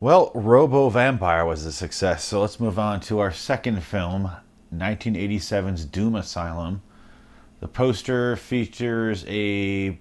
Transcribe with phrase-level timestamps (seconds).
[0.00, 4.30] Well, Robo Vampire was a success, so let's move on to our second film,
[4.72, 6.82] 1987's Doom Asylum.
[7.58, 9.98] The poster features a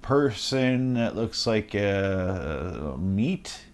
[0.00, 3.64] person that looks like a meat.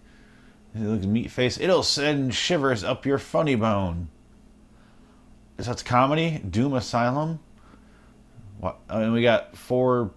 [0.75, 1.56] It looks meat face.
[1.61, 4.09] It'll send shivers up your funny bone.
[5.61, 7.38] So it's comedy, Doom Asylum.
[8.59, 8.80] What?
[8.91, 10.11] I mean, we got four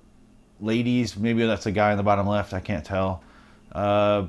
[0.60, 1.16] ladies.
[1.16, 2.54] Maybe that's a guy in the bottom left.
[2.56, 3.22] I can't tell.
[3.72, 4.28] Uh,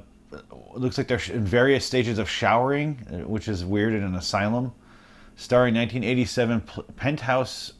[0.74, 4.72] looks like they're in various stages of showering, uh, which is weird in an asylum.
[5.36, 6.62] Starring 1987
[6.96, 7.72] Penthouse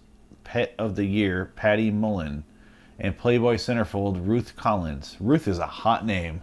[0.44, 2.44] Pet of the Year, Patty Mullen,
[2.98, 5.16] and Playboy centerfold Ruth Collins.
[5.20, 6.42] Ruth is a hot name.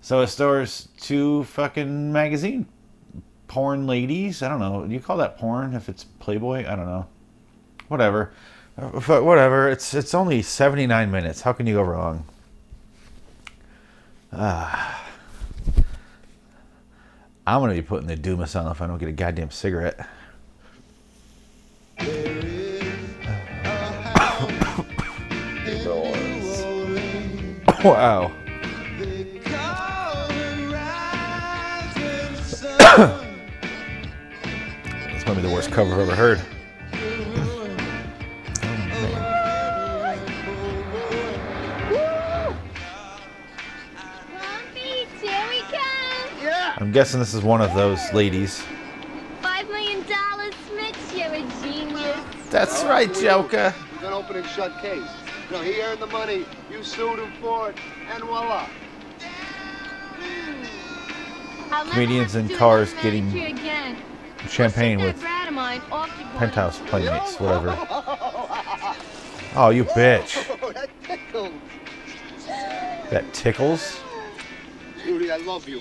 [0.00, 2.66] So it stars two fucking magazine
[3.48, 4.42] porn ladies.
[4.42, 4.84] I don't know.
[4.86, 6.66] Do you call that porn if it's Playboy?
[6.70, 7.06] I don't know.
[7.88, 8.32] Whatever.
[8.76, 8.88] Uh,
[9.20, 9.68] whatever.
[9.70, 11.40] It's it's only 79 minutes.
[11.42, 12.26] How can you go wrong?
[14.36, 15.02] Ah.
[17.46, 20.08] I'm gonna be putting the Doom on if I don't get a goddamn cigarette.
[27.84, 28.32] wow.
[35.12, 36.40] this might be the worst cover I've ever heard.
[46.94, 48.62] Guessing this is one of those ladies.
[49.42, 50.94] Five million dollars, Mitch.
[51.12, 52.16] You're a genius.
[52.50, 53.74] That's right, oh, Joker.
[53.94, 55.02] It's an open and shut case.
[55.50, 57.78] You know, he earned the money, you sued him for it,
[58.12, 58.68] and voila.
[61.72, 63.96] I'll Comedians in cars getting again.
[64.48, 66.38] Champagne with brat of mine off your body.
[66.38, 67.76] penthouse playmates, whatever.
[69.56, 70.48] Oh, you bitch.
[70.62, 71.52] Oh, that tickled.
[73.10, 74.00] That tickles?
[75.04, 75.80] Judy, I love you.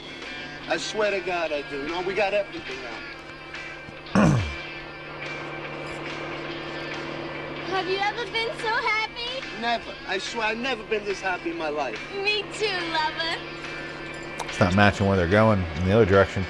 [0.70, 1.88] I swear to God I do.
[1.88, 2.78] No, we got everything
[4.14, 4.28] now.
[7.68, 9.44] Have you ever been so happy?
[9.60, 9.92] Never.
[10.08, 12.00] I swear I've never been this happy in my life.
[12.16, 13.38] Me too, lover.
[14.46, 16.46] It's not matching where they're going in the other direction.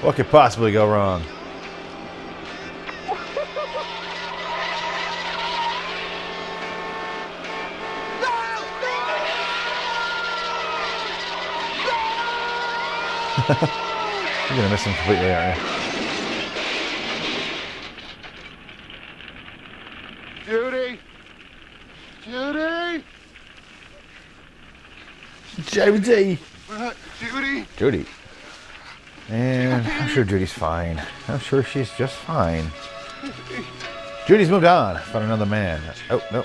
[0.00, 1.22] What could possibly go wrong?
[13.46, 15.64] You're gonna miss him completely, aren't you?
[20.46, 20.98] Judy!
[22.24, 23.04] Judy!
[25.66, 26.38] Judy!
[27.20, 27.66] Judy!
[27.76, 28.06] Judy.
[29.28, 31.02] And I'm sure Judy's fine.
[31.28, 32.70] I'm sure she's just fine.
[34.26, 34.98] Judy's moved on.
[35.00, 35.82] Found another man.
[36.08, 36.44] Oh, no.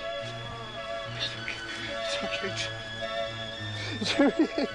[4.02, 4.34] It's okay.
[4.36, 4.68] Judy!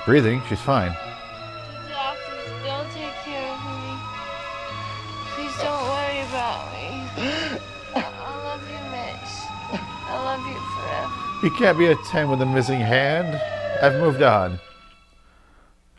[0.00, 0.42] She's breathing.
[0.48, 0.92] She's fine.
[1.88, 3.98] Doctors, they'll take care of me.
[5.34, 7.60] Please don't worry about me.
[7.94, 9.80] I love you, Mitch.
[10.08, 11.46] I love you forever.
[11.46, 13.40] You can't be a 10 with a missing hand.
[13.82, 14.58] I've moved on.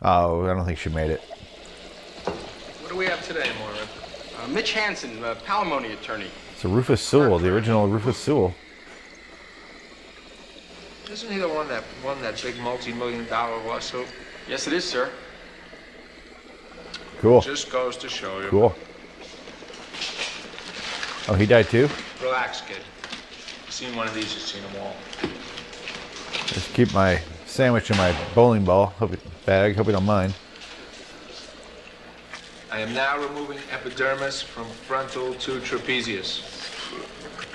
[0.02, 1.20] Oh, I don't think she made it.
[1.20, 3.86] What do we have today, Moira?
[4.42, 6.26] Uh, Mitch Hansen, uh, palimony attorney.
[6.54, 8.52] It's a Rufus Sewell, the original Rufus Sewell.
[11.12, 14.06] Isn't he the one that won that big multi-million dollar lawsuit?
[14.48, 15.10] Yes, it is, sir.
[17.18, 17.42] Cool.
[17.42, 18.48] Just goes to show you.
[18.48, 18.74] Cool.
[21.28, 21.90] Oh, he died too?
[22.22, 22.78] Relax, kid.
[23.66, 24.96] You've seen one of these, you've seen them all.
[26.46, 29.76] Just keep my sandwich in my bowling ball hope you, bag.
[29.76, 30.32] Hope you don't mind.
[32.70, 36.61] I am now removing epidermis from frontal to trapezius.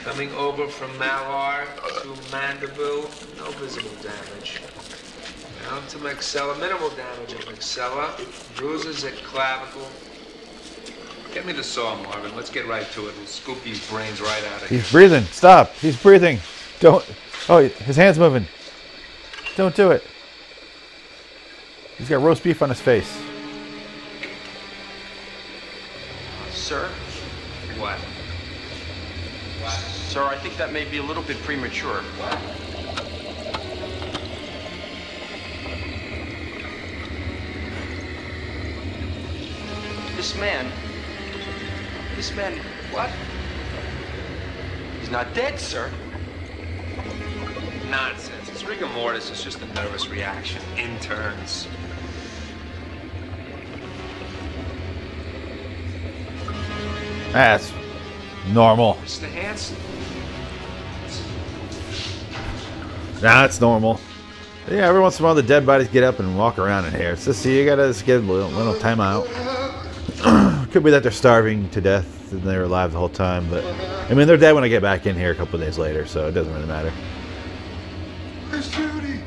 [0.07, 1.65] Coming over from malar
[2.01, 4.61] to mandible, no visible damage.
[5.65, 8.15] Down to maxilla, minimal damage at maxilla,
[8.55, 9.85] bruises at clavicle.
[11.33, 12.33] Get me the saw, Marvin.
[12.37, 13.17] Let's get right to it.
[13.17, 14.79] We'll scoop these brains right out of here.
[14.79, 15.25] He's breathing.
[15.25, 15.73] Stop.
[15.73, 16.39] He's breathing.
[16.79, 17.05] Don't.
[17.49, 18.47] Oh, his hand's moving.
[19.57, 20.05] Don't do it.
[21.97, 23.13] He's got roast beef on his face.
[26.51, 26.89] Sir?
[27.77, 27.99] What?
[30.17, 32.01] Sir, I think that may be a little bit premature.
[40.15, 40.71] This man.
[42.15, 42.57] This man.
[42.89, 43.11] What?
[44.99, 45.91] He's not dead, sir.
[47.87, 48.49] Nonsense.
[48.49, 50.63] It's rigor mortis It's just a nervous reaction.
[50.77, 51.67] Interns.
[57.33, 57.76] That's
[58.53, 58.95] normal.
[58.95, 59.29] Mr.
[59.29, 59.77] Hanson.
[63.21, 63.99] Nah, it's normal.
[64.69, 66.93] Yeah, every once in a while the dead bodies get up and walk around in
[66.93, 67.15] here.
[67.15, 69.25] So see, you gotta just get a little, little time out.
[70.71, 73.63] Could be that they're starving to death and they were alive the whole time, but
[74.09, 76.05] I mean they're dead when I get back in here a couple of days later,
[76.05, 76.91] so it doesn't really matter.
[78.51, 79.21] Miss Judy.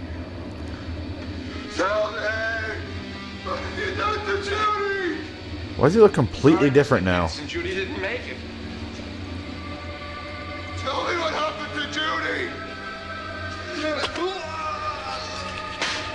[1.74, 2.18] Tell me.
[3.96, 4.42] Dr.
[4.42, 5.20] Judy.
[5.76, 7.22] Why does he look completely different now?
[7.22, 8.36] Hanson, Judy didn't make it.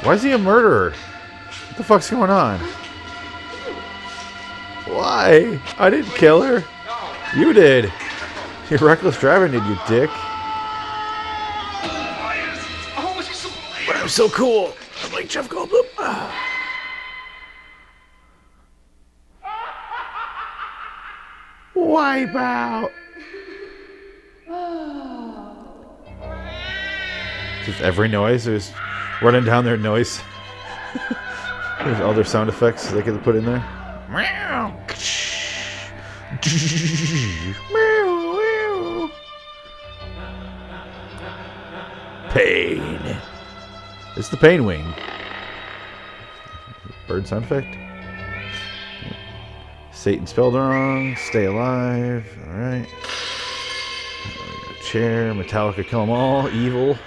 [0.06, 0.92] Why is he a murderer?
[0.92, 2.60] What the fuck's going on?
[4.86, 5.60] Why?
[5.80, 6.64] I didn't kill her.
[7.36, 7.92] You did.
[8.70, 10.12] You're reckless driving, did you, dick?
[13.88, 14.74] But I'm so cool.
[15.04, 16.32] I'm like Jeff Goldblum.
[21.74, 22.92] Wipe out.
[27.66, 28.46] Just every noise.
[28.46, 28.72] There's
[29.22, 30.22] running down their noise.
[31.80, 33.64] There's all their sound effects they could put in there.
[42.30, 43.18] Pain.
[44.18, 44.94] It's the pain wing.
[47.08, 47.78] Bird sound effect.
[49.92, 51.16] Satan spelled wrong.
[51.16, 52.26] Stay alive.
[52.48, 52.88] All right.
[54.84, 55.34] Chair.
[55.34, 55.86] Metallica.
[55.86, 56.50] Kill 'em all.
[56.50, 56.98] Evil.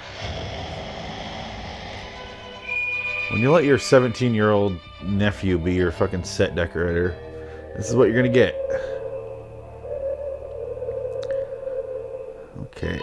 [3.31, 7.15] When you let your 17 year old nephew be your fucking set decorator,
[7.77, 8.55] this is what you're gonna get.
[12.63, 12.99] Okay.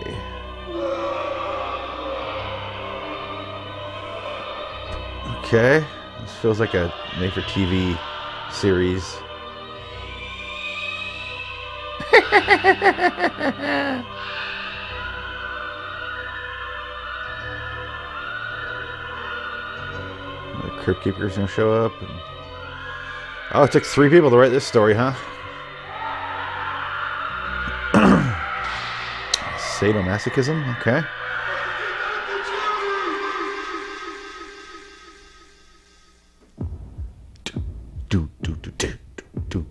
[5.38, 5.86] Okay.
[6.22, 7.96] This feels like a made for TV
[8.52, 9.04] series.
[20.86, 22.00] Crypt Keeper's gonna show up.
[22.00, 22.12] And...
[23.56, 25.14] Oh, it took three people to write this story, huh?
[29.58, 30.78] Sadomasochism?
[30.78, 31.02] Okay.
[37.46, 37.64] Do,
[38.10, 38.94] do, do, do,
[39.50, 39.66] do,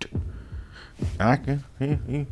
[0.00, 0.20] do.
[1.20, 2.26] I can hear you.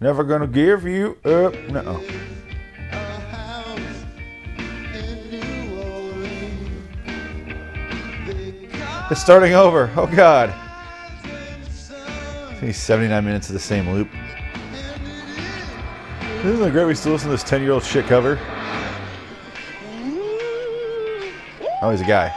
[0.00, 1.54] Never gonna give you up.
[1.68, 2.02] No.
[9.10, 9.90] It's starting over.
[9.96, 10.54] Oh God.
[12.60, 14.08] He's 79 minutes of the same loop.
[16.44, 18.38] Isn't it great we still listen to this 10 year old shit cover?
[21.82, 22.32] Oh, he's a guy.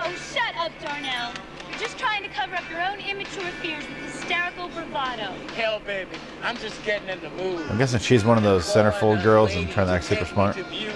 [0.00, 1.32] Oh, shut up, Darnell.
[1.68, 5.34] You're just trying to cover up your own immature fears with hysterical bravado.
[5.56, 6.10] Hell, baby,
[6.42, 7.70] I'm just getting in the mood.
[7.70, 10.56] I'm guessing she's one of those centerfold girls and trying to act super smart.
[10.72, 10.88] You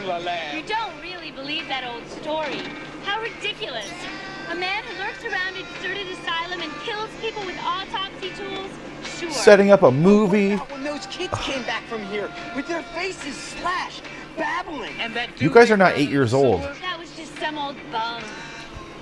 [9.48, 10.52] Setting up a movie.
[10.52, 14.02] Oh, when those kids came back from here with their faces slashed,
[14.36, 14.93] babbling.
[15.00, 16.60] And that You guys are not eight years old.
[16.60, 18.22] That was just some old bum.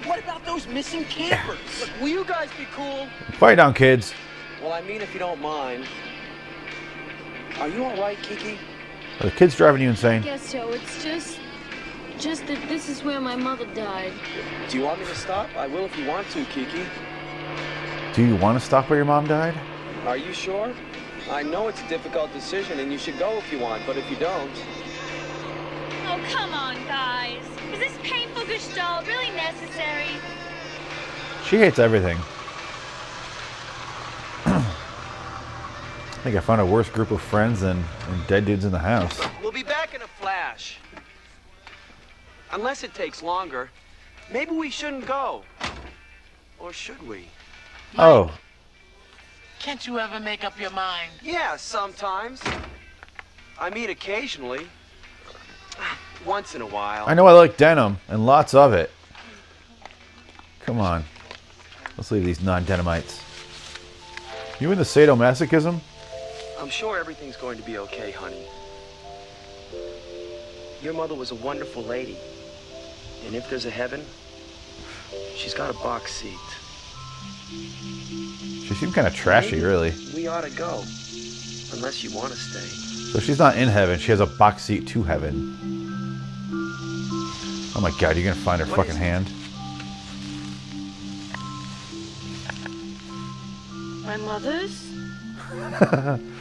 [0.05, 1.59] What about those missing campers?
[1.81, 3.09] Look, will you guys be cool?
[3.39, 4.15] Quiet down, kids.
[4.63, 5.85] Well, I mean, if you don't mind.
[7.59, 8.57] Are you all right, Kiki?
[9.19, 10.23] Are the kids driving you insane?
[10.23, 10.71] Guess so.
[10.71, 11.41] It's just,
[12.21, 14.13] just that this is where my mother died.
[14.69, 15.49] Do you want me to stop?
[15.57, 16.85] I will if you want to, Kiki.
[18.13, 19.57] Do you want to stop where your mom died?
[20.07, 20.73] Are you sure?
[21.31, 24.09] I know it's a difficult decision, and you should go if you want, but if
[24.09, 24.51] you don't,
[26.09, 27.43] Oh, come on, guys.
[27.73, 30.07] Is this painful gestalt really necessary?
[31.45, 32.17] She hates everything.
[34.47, 38.79] I think I found a worse group of friends than, than dead dudes in the
[38.79, 39.21] house.
[39.43, 40.79] We'll be back in a flash.
[42.53, 43.71] Unless it takes longer,
[44.33, 45.43] maybe we shouldn't go.
[46.59, 47.27] Or should we?
[47.99, 48.33] Oh,
[49.59, 51.11] Can't you ever make up your mind?
[51.23, 52.43] Yeah, sometimes.
[53.59, 54.67] I mean, occasionally.
[56.25, 57.05] Once in a while.
[57.07, 58.91] I know I like denim and lots of it.
[60.61, 61.05] Come on.
[61.97, 63.23] Let's leave these non denimites.
[64.59, 65.79] You into sadomasochism?
[66.59, 68.45] I'm sure everything's going to be okay, honey.
[70.83, 72.17] Your mother was a wonderful lady.
[73.27, 74.03] And if there's a heaven,
[75.35, 76.37] she's got a box seat.
[78.67, 79.93] She seemed kind of trashy, Maybe really.
[80.15, 80.83] We ought to go.
[81.73, 82.59] Unless you want to stay.
[83.13, 83.97] So she's not in heaven.
[83.99, 85.57] She has a box seat to heaven.
[87.77, 89.31] Oh my god, you're gonna find her What fucking hand.
[94.05, 94.83] My mother's?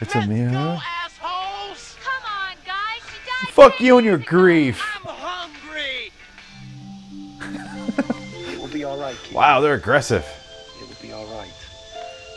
[0.00, 0.50] It's a mirror.
[0.52, 1.96] assholes!
[2.04, 3.00] Come on, guys.
[3.08, 3.54] She died.
[3.54, 4.84] Fuck you and your grief.
[4.96, 6.12] I'm hungry!
[8.52, 9.34] It will be all right, kid.
[9.34, 10.26] Wow, they're aggressive.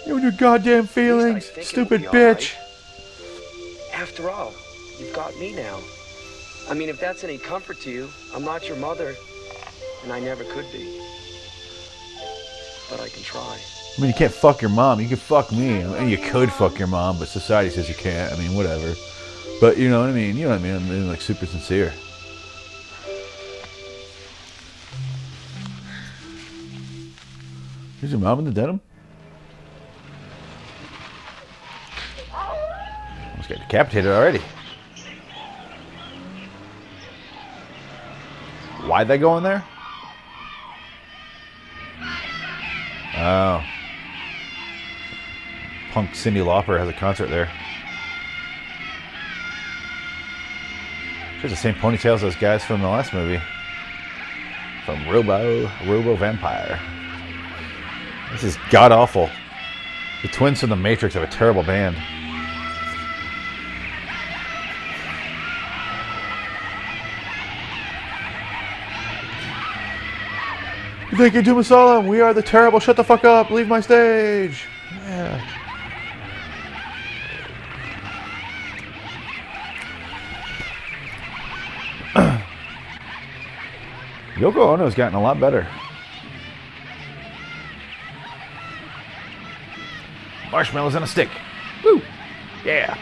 [0.08, 2.56] You and your goddamn At least I think it will stupid bitch.
[2.56, 4.02] right.
[4.02, 4.54] After all,
[4.98, 5.80] you've got me now.
[6.70, 9.16] I mean, if that's any comfort to you, I'm not your mother,
[10.04, 11.02] and I never could be.
[12.90, 13.60] But I can try.
[13.98, 15.02] I mean, you can't fuck your mom.
[15.02, 15.84] You can fuck me.
[15.84, 18.32] I mean, you could fuck your mom, but society says you can't.
[18.32, 18.94] I mean, whatever.
[19.60, 20.38] But you know what I mean.
[20.38, 20.76] You know what I mean.
[20.76, 21.92] I'm being like super sincere.
[28.02, 28.80] Is your mom in the denim?
[33.48, 34.42] Almost got decapitated already.
[38.86, 39.64] Why'd they go in there?
[43.18, 43.64] Oh.
[45.92, 47.52] Punk Cyndi Lauper has a concert there.
[51.36, 53.42] She has the same ponytails as guys from the last movie.
[54.86, 56.80] From Robo Robo Vampire.
[58.32, 59.30] This is god awful.
[60.22, 61.98] The twins from the Matrix have a terrible band.
[71.18, 72.06] Thank you, Doom Asylum.
[72.06, 72.80] We are the terrible.
[72.80, 73.50] Shut the fuck up.
[73.50, 74.66] Leave my stage.
[75.02, 75.42] Yeah.
[84.36, 85.68] Yoko Ono's gotten a lot better.
[90.52, 91.30] Marshmallows on a stick.
[91.84, 92.00] Woo!
[92.64, 92.96] Yeah.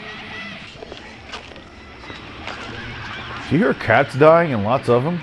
[3.50, 5.20] Do you hear cats dying and lots of them?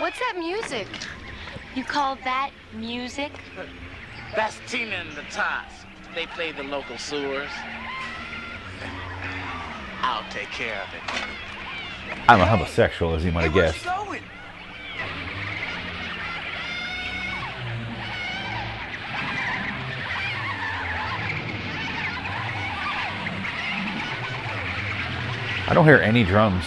[0.00, 0.86] What's that music?
[1.74, 3.32] You call that music?
[4.34, 5.74] That's Tina and the Tots.
[6.14, 7.50] They play the local sewers.
[10.02, 12.20] I'll take care of it.
[12.28, 13.84] I'm a homosexual, as you might have guessed.
[13.84, 14.22] going?
[25.68, 26.64] I don't hear any drums.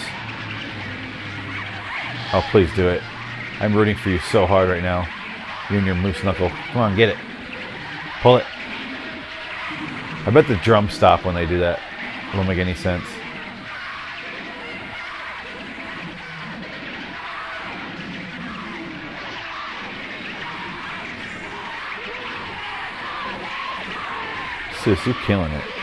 [2.34, 3.04] Oh, please do it.
[3.64, 5.08] I'm rooting for you so hard right now.
[5.70, 6.50] You and your moose knuckle.
[6.50, 7.18] Come on, get it.
[8.22, 8.46] Pull it.
[10.26, 11.80] I bet the drums stop when they do that.
[11.80, 13.06] It don't make any sense.
[24.84, 25.83] Sis, you're killing it.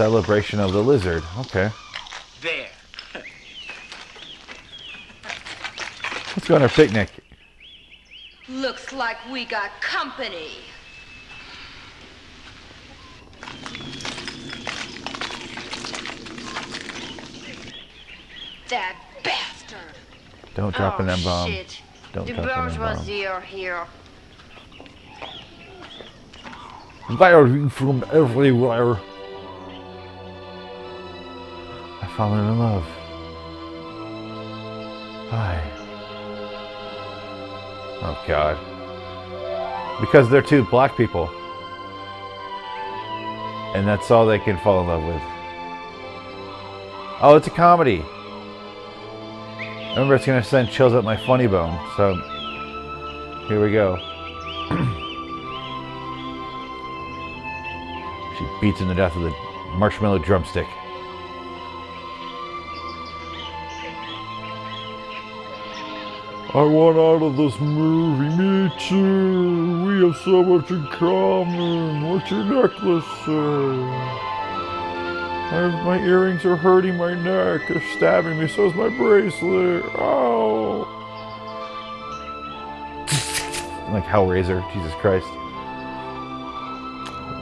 [0.00, 1.22] Celebration of the lizard.
[1.40, 1.70] Okay.
[2.40, 2.70] There.
[6.34, 7.10] Let's go on our picnic.
[8.48, 10.52] Looks like we got company.
[18.70, 19.78] That bastard.
[20.54, 21.50] Don't drop oh, an M bomb.
[21.50, 21.82] Shit.
[22.14, 22.96] Don't the drop an M bomb.
[22.96, 23.86] bourgeoisie are here.
[27.18, 28.98] Firing from everywhere.
[32.10, 32.84] I've fallen in love.
[35.30, 35.62] Hi.
[38.02, 40.00] Oh God.
[40.00, 41.28] Because they're two black people.
[43.76, 45.22] And that's all they can fall in love with.
[47.22, 48.04] Oh, it's a comedy.
[49.90, 51.78] Remember, it's gonna send chills up my funny bone.
[51.96, 52.16] So,
[53.46, 53.96] here we go.
[58.38, 60.66] She beats him to death with a marshmallow drumstick.
[66.52, 68.28] I want out of this movie.
[68.36, 69.86] Me too.
[69.86, 72.08] We have so much in common.
[72.08, 74.30] What's your necklace say?
[75.52, 77.68] I my earrings are hurting my neck.
[77.68, 78.48] They're stabbing me.
[78.48, 79.84] So is my bracelet.
[79.96, 80.88] Oh.
[83.92, 84.60] like Hellraiser.
[84.72, 85.28] Jesus Christ.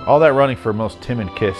[0.06, 1.56] All that running for a most timid Kiss.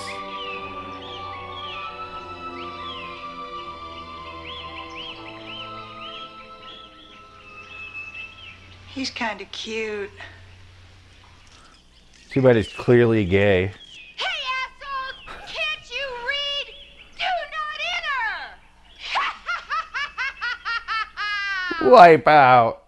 [8.98, 10.10] He's kind of cute.
[12.30, 13.70] Too bad he's clearly gay.
[14.16, 15.38] Hey, assholes!
[15.46, 16.74] Can't you read?
[17.14, 17.78] Do not
[21.78, 21.90] enter!
[21.92, 22.86] Wipe out.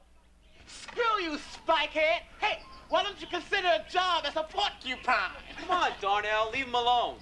[0.67, 2.23] Screw you, Spikehead!
[2.41, 5.31] Hey, why don't you consider a job as a porcupine?
[5.61, 7.19] Come on, Darnell, leave him alone.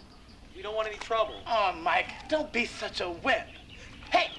[0.57, 1.43] We don't want any trouble.
[1.47, 3.49] Oh, Mike, don't be such a wimp.
[4.11, 4.31] Hey,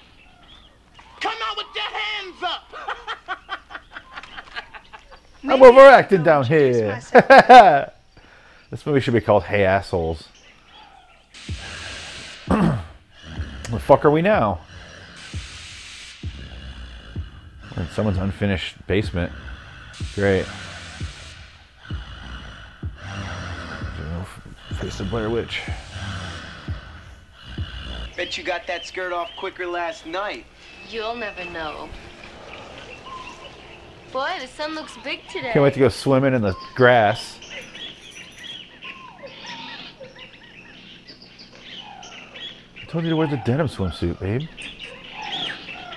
[1.20, 3.38] come out with your hands up!
[5.44, 7.00] I'm overacting down here.
[8.70, 10.28] this movie should be called Hey Assholes.
[12.48, 12.80] the
[13.80, 14.60] fuck are we now?
[17.76, 19.32] We're in someone's unfinished basement.
[20.16, 20.46] Great.
[24.80, 25.62] Face the Blair Witch.
[28.16, 30.46] Bet you got that skirt off quicker last night.
[30.90, 31.90] You'll never know.
[34.12, 35.52] Boy, the sun looks big today.
[35.54, 37.40] Can't wait to go swimming in the grass.
[42.82, 44.42] I told you to wear the denim swimsuit, babe.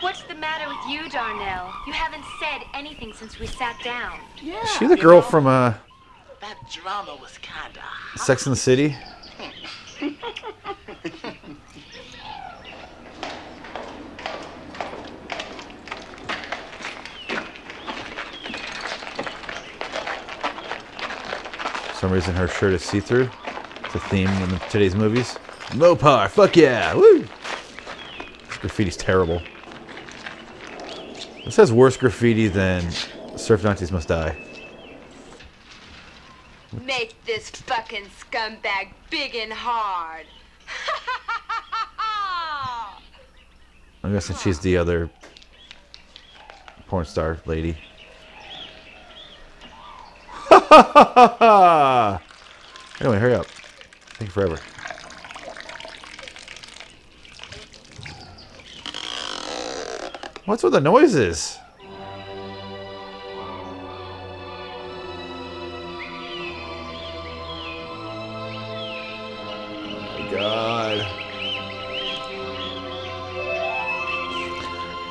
[0.01, 1.73] What's the matter with you, Darnell?
[1.87, 4.19] You haven't said anything since we sat down.
[4.43, 4.63] Yeah.
[4.63, 5.73] Is she the girl from uh,
[6.43, 7.81] That drama was kinda.
[8.17, 8.95] Sex in the City?
[22.03, 23.31] some reason her shirt is see-through.
[23.85, 25.39] It's a theme in the, today's movies.
[25.69, 27.21] Mopar, fuck yeah, woo!
[27.21, 29.41] This graffiti's terrible.
[31.45, 32.91] This has worse graffiti than
[33.37, 34.37] Surf Nazis Must Die.
[36.85, 40.27] Make this fucking scumbag big and hard.
[44.03, 45.09] I'm guessing she's the other
[46.89, 47.77] porn star lady.
[52.99, 53.47] anyway, hurry up.
[54.19, 54.57] Take forever.
[60.47, 61.59] What's with the noises?
[61.79, 61.89] Oh
[70.19, 71.01] my god.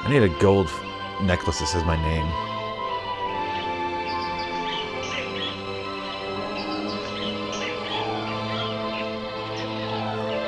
[0.04, 0.72] I need a gold
[1.22, 2.51] necklace that says my name.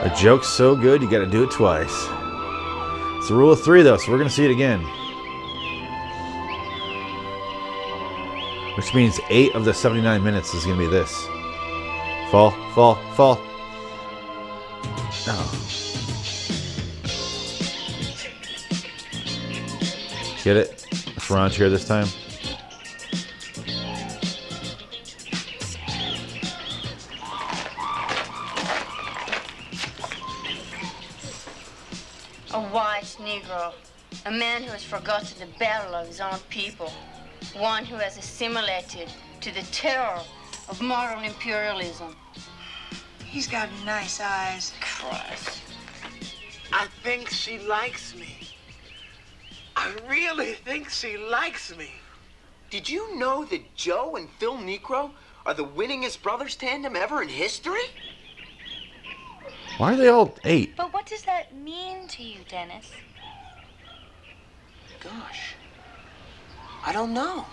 [0.04, 2.08] A joke's so good, you gotta do it twice.
[3.20, 4.82] It's a rule of three, though, so we're gonna see it again.
[8.76, 11.26] Which means eight of the 79 minutes is gonna be this.
[12.32, 13.36] Fall, fall, fall.
[15.26, 15.42] No.
[20.44, 20.86] Get it?
[21.16, 22.08] It's Ron's here this time.
[35.04, 36.92] Man who has forgotten the battle of his own people.
[37.58, 39.12] One who has assimilated
[39.42, 40.20] to the terror
[40.70, 42.16] of modern imperialism.
[43.26, 44.74] He's got nice eyes.
[44.80, 45.62] Christ.
[46.72, 48.38] I think she likes me.
[49.76, 51.92] I really think she likes me.
[52.70, 55.12] Did you know that Joe and Phil Niekro
[55.46, 57.88] are the winningest brothers tandem ever in history?
[59.78, 60.76] Why are they all eight?
[60.78, 62.92] But what does that mean to you, Dennis?
[65.04, 65.56] Gosh.
[66.86, 67.46] I don't know.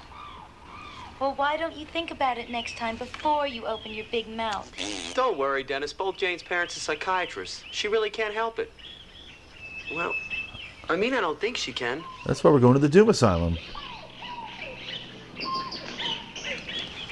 [1.21, 4.73] Well, why don't you think about it next time before you open your big mouth?
[4.79, 5.15] Mm.
[5.15, 5.93] Don't worry, Dennis.
[5.93, 7.63] Both Jane's parents are psychiatrists.
[7.71, 8.73] She really can't help it.
[9.95, 10.15] Well,
[10.89, 12.03] I mean, I don't think she can.
[12.25, 13.59] That's why we're going to the Doom Asylum.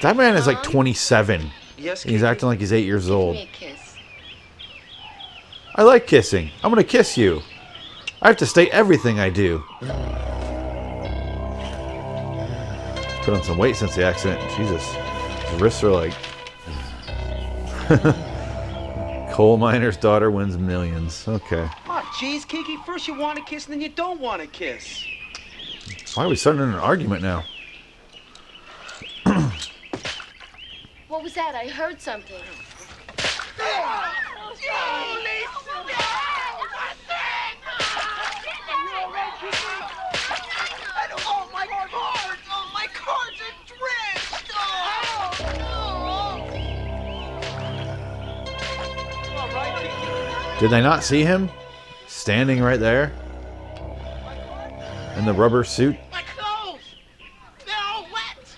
[0.01, 1.51] That man is like 27.
[1.77, 3.35] Yes, and he's acting like he's eight years old.
[3.35, 3.95] Give me a kiss.
[5.75, 6.51] I like kissing.
[6.63, 7.41] I'm gonna kiss you.
[8.21, 9.63] I have to state everything I do.
[13.23, 14.41] Put on some weight since the accident.
[14.57, 14.83] Jesus.
[14.93, 16.13] His wrists are like.
[19.33, 21.25] Coal miner's daughter wins millions.
[21.27, 21.69] Okay.
[21.87, 22.75] Oh, jeez, Kiki.
[22.85, 25.05] First you want to kiss, and then you don't want to kiss.
[26.15, 27.45] Why are we starting an argument now?
[31.07, 31.55] What was that?
[31.55, 32.35] I heard something.
[33.59, 34.13] Oh,
[50.59, 51.49] Did they not see him?
[52.07, 53.13] Standing right there?
[55.15, 55.95] In the rubber suit?
[56.11, 56.81] My clothes!
[57.65, 58.57] They're all wet!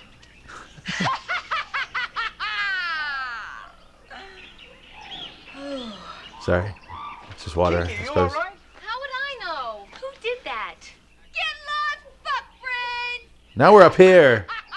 [6.41, 6.73] Sorry.
[7.29, 8.33] It's just water, Kiki, I suppose.
[13.61, 14.47] Now we're up here.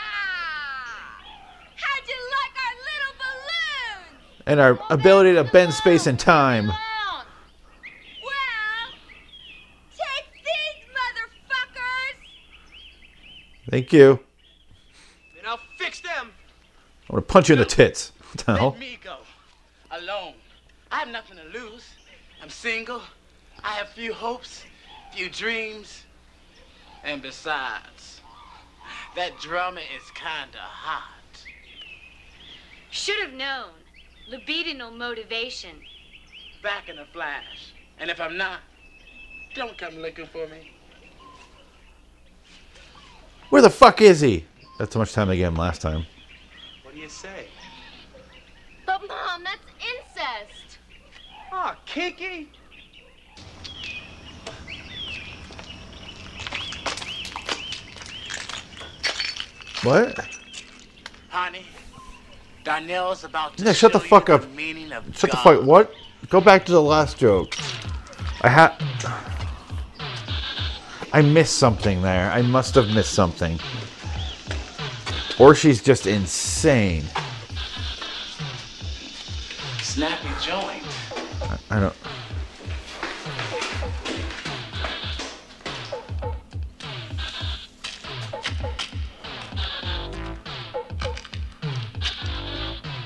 [1.75, 4.21] How'd you like our little balloon?
[4.45, 6.67] And our ability to bend space and time.
[6.67, 6.77] Well,
[9.97, 12.17] take these motherfuckers!
[13.71, 14.21] Thank you.
[15.35, 16.33] Then I'll fix them.
[17.09, 18.13] I want to punch you in the tits.
[18.33, 18.71] What the hell?
[18.73, 19.17] Let me go.
[19.93, 20.35] Alone.
[20.93, 21.89] I have nothing to lose.
[22.43, 23.01] I'm single.
[23.65, 24.63] I have few hopes,
[25.15, 26.05] few dreams.
[27.03, 27.94] And besides,
[29.17, 31.11] that drummer is kinda hot.
[32.91, 33.73] Should have known.
[34.31, 35.83] Libidinal motivation.
[36.63, 37.73] Back in a flash.
[37.99, 38.61] And if I'm not,
[39.55, 40.73] don't come looking for me.
[43.51, 44.47] Where the fuck is he?
[44.79, 46.07] That's how much time I gave him last time.
[46.83, 47.47] What do you say?
[48.87, 50.79] But mom, that's incest.
[51.53, 52.51] Ah, oh, Kiki.
[59.85, 60.19] What?
[61.29, 61.67] Honey,
[62.65, 64.41] Darnell's about to Yeah, shut the fuck up.
[64.41, 65.63] The meaning of Shut the fuck.
[65.63, 65.93] What?
[66.31, 67.55] Go back to the last joke.
[68.41, 68.73] I had.
[71.13, 72.31] I missed something there.
[72.31, 73.61] I must have missed something.
[75.39, 77.05] Or she's just insane.
[79.83, 80.83] Snappy joint.
[81.71, 81.97] I don't.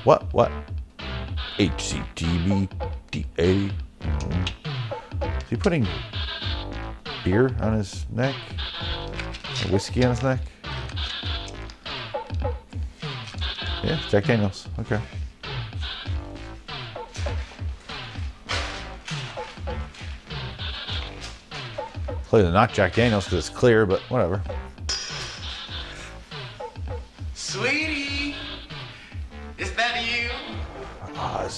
[0.09, 0.33] What?
[0.33, 0.51] What?
[1.59, 2.67] HCTBDA.
[5.21, 5.87] Is he putting
[7.23, 8.33] beer on his neck?
[9.63, 10.39] Or whiskey on his neck?
[13.83, 14.67] Yeah, Jack Daniels.
[14.79, 14.99] Okay.
[22.29, 24.41] Clearly not Jack Daniels because it's clear, but whatever.
[27.35, 27.98] Sweetie,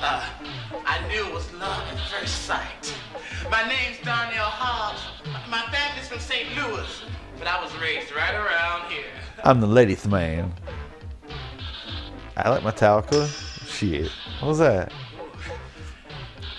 [0.00, 0.24] Uh,
[0.86, 2.94] I knew it was love at first sight.
[3.50, 5.02] My name's Darnell Hobbs.
[5.50, 6.46] My family's from St.
[6.54, 7.02] Louis,
[7.36, 9.02] but I was raised right around here.
[9.44, 10.54] I'm the ladies man.
[12.36, 13.26] I like Metallica.
[13.66, 14.12] Shit.
[14.38, 14.92] What was that?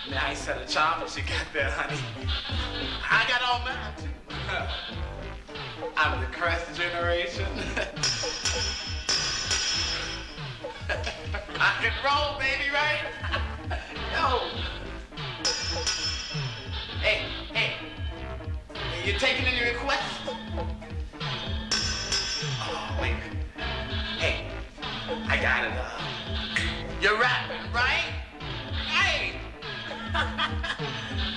[0.09, 2.01] Nice set of choppers you got there, honey.
[3.09, 5.25] I got all mine too.
[5.95, 7.45] I'm the crest generation.
[11.59, 12.99] I can roll, baby, right?
[14.13, 14.49] Yo.
[17.01, 17.73] Hey, hey.
[19.05, 20.19] You taking any requests?
[22.61, 23.15] Oh, wait.
[24.17, 24.47] Hey,
[25.27, 25.71] I got it.
[25.77, 26.01] Uh,
[27.01, 28.13] you're rapping, right?
[28.87, 29.35] Hey.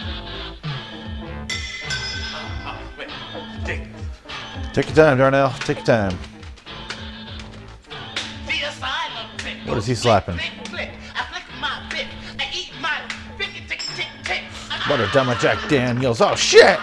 [4.73, 5.51] Take your time, Darnell.
[5.61, 6.17] Take your time.
[9.67, 10.39] What is he slapping?
[10.39, 10.91] Click, click.
[11.15, 12.07] I flick my bit.
[12.39, 13.01] I eat my
[13.39, 14.43] tick, tick, tick, tick.
[14.87, 16.21] What a dumb Jack Daniels.
[16.21, 16.79] Oh shit!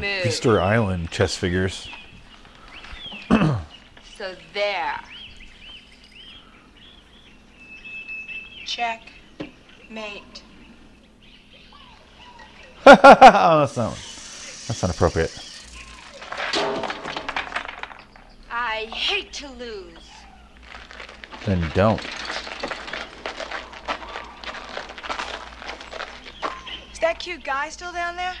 [0.00, 0.26] Move.
[0.26, 1.88] Easter Island chess figures.
[4.20, 5.00] So there.
[8.66, 9.00] Check.
[9.88, 10.42] Mate.
[12.86, 13.94] oh, that's not.
[13.94, 15.32] That's not appropriate.
[18.50, 19.96] I hate to lose.
[21.46, 22.04] Then don't.
[26.92, 28.34] Is that cute guy still down there?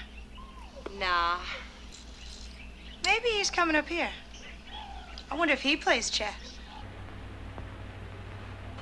[1.00, 1.38] Nah.
[3.06, 4.10] Maybe he's coming up here.
[5.30, 6.34] I wonder if he plays chess.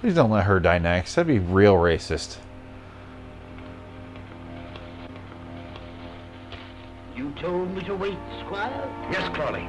[0.01, 1.15] Please don't let her die next.
[1.15, 2.39] That'd be real racist.
[7.15, 8.91] You told me to wait, Squire?
[9.13, 9.69] Yes, Crawley.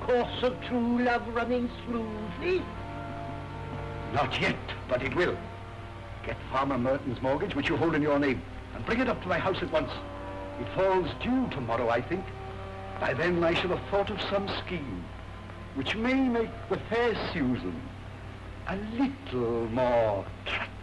[0.00, 2.60] Course of true love running smoothly?
[2.60, 2.64] Eh?
[4.14, 4.56] Not yet,
[4.88, 5.36] but it will.
[6.24, 8.40] Get Farmer Merton's mortgage, which you hold in your name,
[8.74, 9.90] and bring it up to my house at once.
[10.60, 12.24] It falls due tomorrow, I think.
[13.00, 15.04] By then I shall have thought of some scheme,
[15.74, 17.80] which may make the fair Susan
[18.68, 20.76] a little more tractable.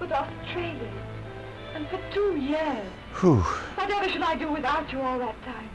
[0.00, 0.92] with Australia.
[1.74, 2.86] And for two years.
[3.20, 3.40] Whew.
[3.76, 5.68] Whatever should I do without you all that time?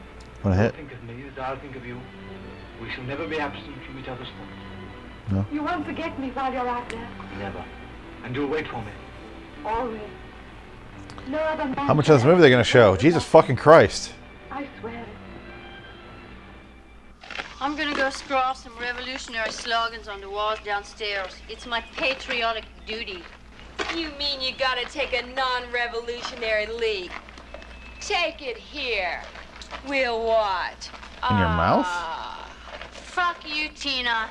[0.44, 0.74] Wanna hit?
[0.74, 2.00] Think of me as I'll think of you.
[2.80, 5.30] We shall never be absent from each other's thoughts.
[5.30, 5.46] No.
[5.52, 7.08] You won't forget me while you're out there.
[7.38, 7.64] Never.
[8.24, 8.92] And you'll wait for me.
[9.64, 10.00] Always.
[11.28, 11.76] No other man.
[11.76, 12.96] How much of this movie are they gonna show?
[12.96, 14.12] Jesus fucking Christ.
[14.50, 15.04] I swear.
[17.60, 21.36] I'm gonna go scrawl some revolutionary slogans on the walls downstairs.
[21.48, 23.22] It's my patriotic duty.
[23.94, 27.12] You mean you gotta take a non-revolutionary leap?
[28.00, 29.22] Take it here.
[29.88, 30.88] We'll watch.
[31.30, 32.92] In your ah, mouth?
[32.92, 34.28] Fuck you, Tina.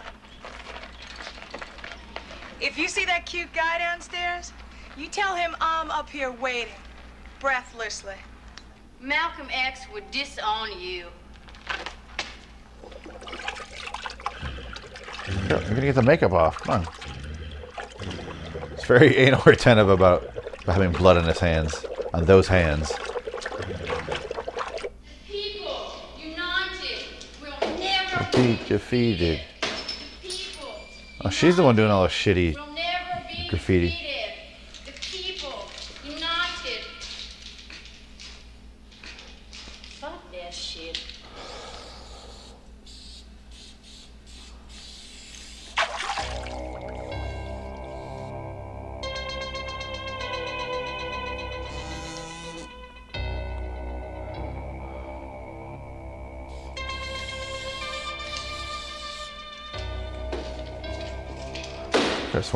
[2.59, 4.51] If you see that cute guy downstairs,
[4.97, 6.73] you tell him I'm up here waiting,
[7.39, 8.15] breathlessly.
[8.99, 11.07] Malcolm X would disown you.
[15.49, 16.57] You're gonna get the makeup off.
[16.57, 16.87] Come on.
[18.73, 20.29] It's very anal retentive about
[20.65, 21.85] having blood on his hands.
[22.13, 22.91] On those hands.
[25.27, 27.05] People, united,
[27.41, 29.41] will never Be defeated.
[31.23, 32.55] Oh, she's the one doing all the shitty
[33.51, 34.10] graffiti.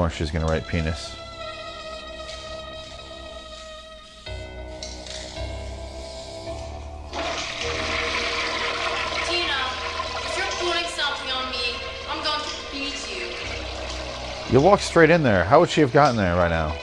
[0.10, 1.16] Me, I'm going to write penis.
[14.52, 15.44] You walked straight in there.
[15.44, 16.74] How would she have gotten there right now?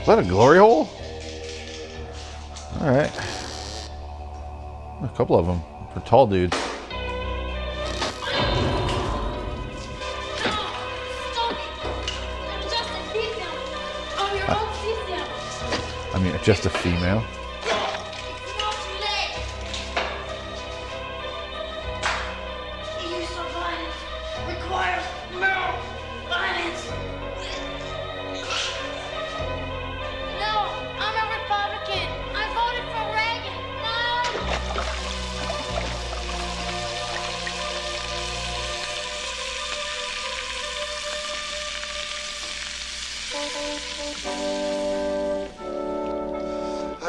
[0.00, 0.88] Is that a glory hole?
[2.80, 3.10] Alright.
[5.02, 5.62] A couple of them.
[5.92, 6.71] For tall dudes.
[16.42, 17.22] Just a female.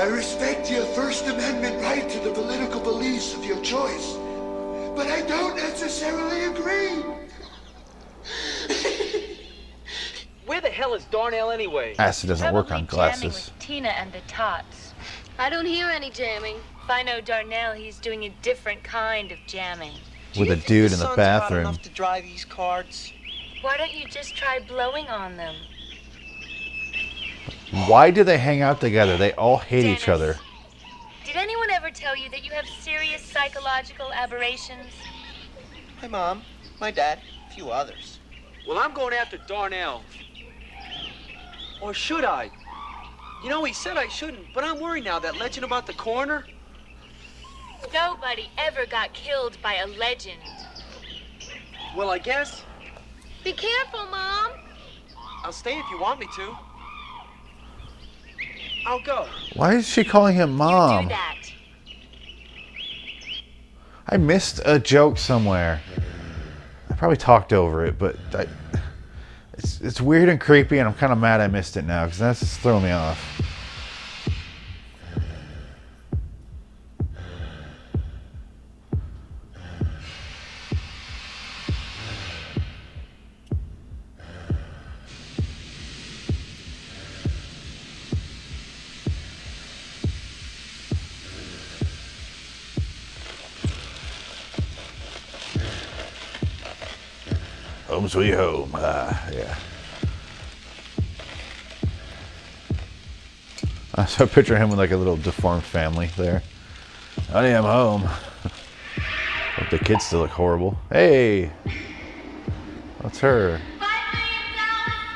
[0.04, 4.18] I respect your First Amendment right to the political beliefs of your choice,
[4.98, 7.02] but I don't necessarily agree.
[10.46, 11.96] Where the hell is Darnell anyway?
[11.98, 13.52] Ah, Acid doesn't work on glasses.
[13.60, 14.94] Tina and the Tots.
[15.39, 16.58] I don't hear any jamming.
[16.84, 19.94] If I know Darnell, he's doing a different kind of jamming.
[20.38, 21.62] With a dude in the sun's hot bathroom.
[21.62, 23.13] enough to dry these cards?
[23.62, 25.56] Why don't you just try blowing on them?
[27.74, 29.18] Why do they hang out together?
[29.18, 30.38] They all hate each other.
[31.26, 34.94] Did anyone ever tell you that you have serious psychological aberrations?
[36.00, 36.44] My mom,
[36.80, 38.20] my dad, a few others.
[38.68, 40.04] Well, I'm going after Darnell.
[41.82, 42.52] Or should I?
[43.44, 45.18] You know, he said I shouldn't, but I'm worried now.
[45.18, 46.46] That legend about the coroner?
[47.92, 50.40] Nobody ever got killed by a legend.
[51.98, 52.64] Well, I guess
[53.44, 54.52] Be careful, Mom.
[55.44, 56.56] I'll stay if you want me to.
[58.86, 59.28] I'll go.
[59.56, 61.12] Why is she calling him mom?
[64.08, 65.82] I missed a joke somewhere.
[66.89, 68.48] I probably talked over it, but I,
[69.54, 72.19] it's it's weird and creepy, and I'm kind of mad I missed it now because
[72.19, 73.41] that's just throwing me off.
[97.94, 98.72] Home sweet home.
[98.74, 99.56] Ah, yeah.
[103.94, 106.42] I so I picture him with like a little deformed family there.
[107.30, 108.02] Honey, I'm home.
[108.02, 110.76] Hope the kids still look horrible.
[110.90, 111.52] Hey,
[113.04, 113.62] that's her.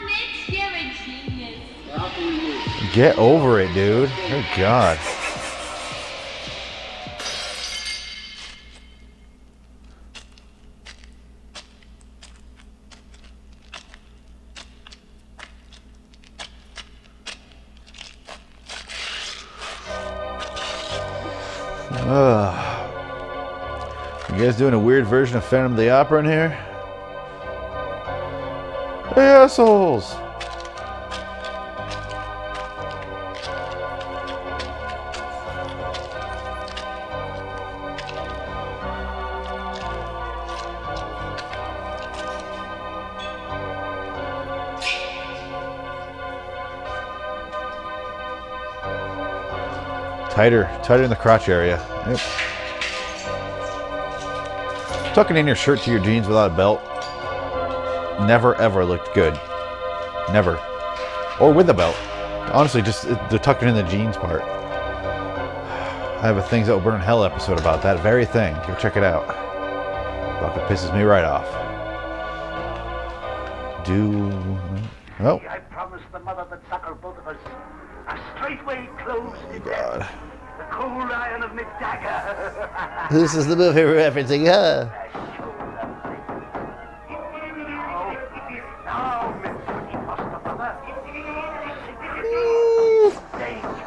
[0.05, 2.93] Mitch, you're a genius.
[2.93, 4.11] Get over it, dude.
[4.13, 4.99] Oh God.
[22.09, 22.89] Ugh.
[24.31, 26.49] You guys doing a weird version of Phantom of the Opera in here?
[29.13, 30.15] Hey, assholes!
[50.31, 51.96] Tighter, tighter in the crotch area.
[52.07, 52.19] Yep.
[55.13, 56.81] Tucking in your shirt to your jeans without a belt
[58.25, 59.33] never ever looked good.
[60.31, 60.59] Never.
[61.39, 61.95] Or with a belt.
[62.53, 64.41] Honestly, just the tucking in the jeans part.
[64.41, 68.55] I have a Things That Will Burn Hell episode about that very thing.
[68.67, 69.27] Go check it out.
[70.41, 71.45] Fucking pisses me right off.
[73.85, 74.31] Do.
[75.19, 75.41] Oh.
[75.49, 77.37] I promised the mother that suckle both of us
[78.07, 80.26] a straightway close to oh, God.
[83.09, 84.87] This is the movie we're referencing, huh?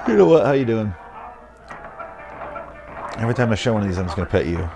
[0.09, 0.47] You know what?
[0.47, 0.93] How you doing?
[3.19, 4.69] Every time I show one of these, I'm just gonna pet you.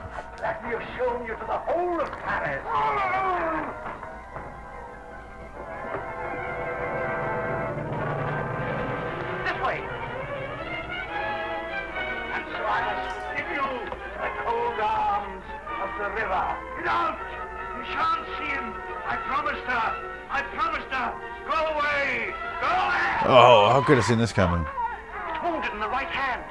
[23.84, 24.64] Could have seen this coming?
[24.64, 26.42] Hold it in the right hand.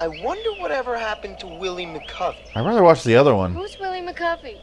[0.00, 2.36] I wonder whatever happened to Willie McCovey.
[2.54, 3.52] I'd rather watch the other one.
[3.52, 4.58] Who's Willie McCuffey?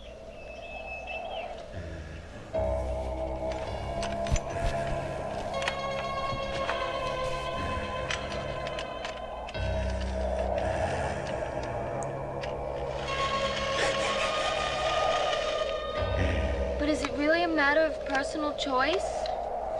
[18.57, 19.05] Choice?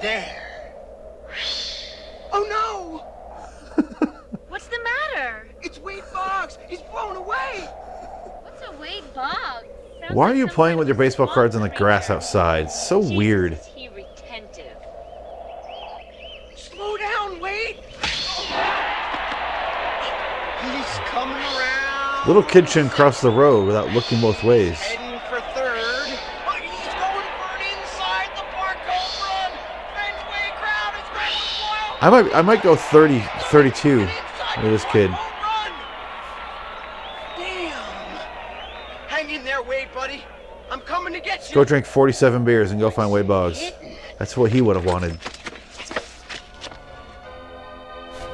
[0.02, 0.44] There.
[2.32, 3.84] Oh no!
[4.50, 5.48] What's the matter?
[5.62, 6.58] It's Wade Boggs!
[6.68, 7.68] He's blown away!
[8.44, 9.68] What's a Wade Boggs?
[10.00, 12.18] Sounds Why are you some playing with your baseball cards on the swamp grass creature.
[12.18, 12.66] outside?
[12.66, 13.54] It's so weird.
[13.54, 14.78] Is he retentive?
[16.56, 17.78] Slow down, Wade!
[20.62, 22.28] He's coming around.
[22.28, 24.78] Little kid shouldn't cross the road without looking both ways.
[24.80, 25.80] Heading for third.
[26.46, 29.52] But he's going for an inside the park home run.
[29.96, 31.87] Fenway crowd is going wild.
[32.00, 34.10] I might I might go 30, 32 with
[34.64, 35.10] this kid.
[39.08, 40.24] Hang in there, Wade, buddy.
[40.70, 41.56] I'm coming to get you.
[41.56, 43.72] Go drink 47 beers and go find Wade Boggs.
[44.20, 45.18] That's what he would have wanted.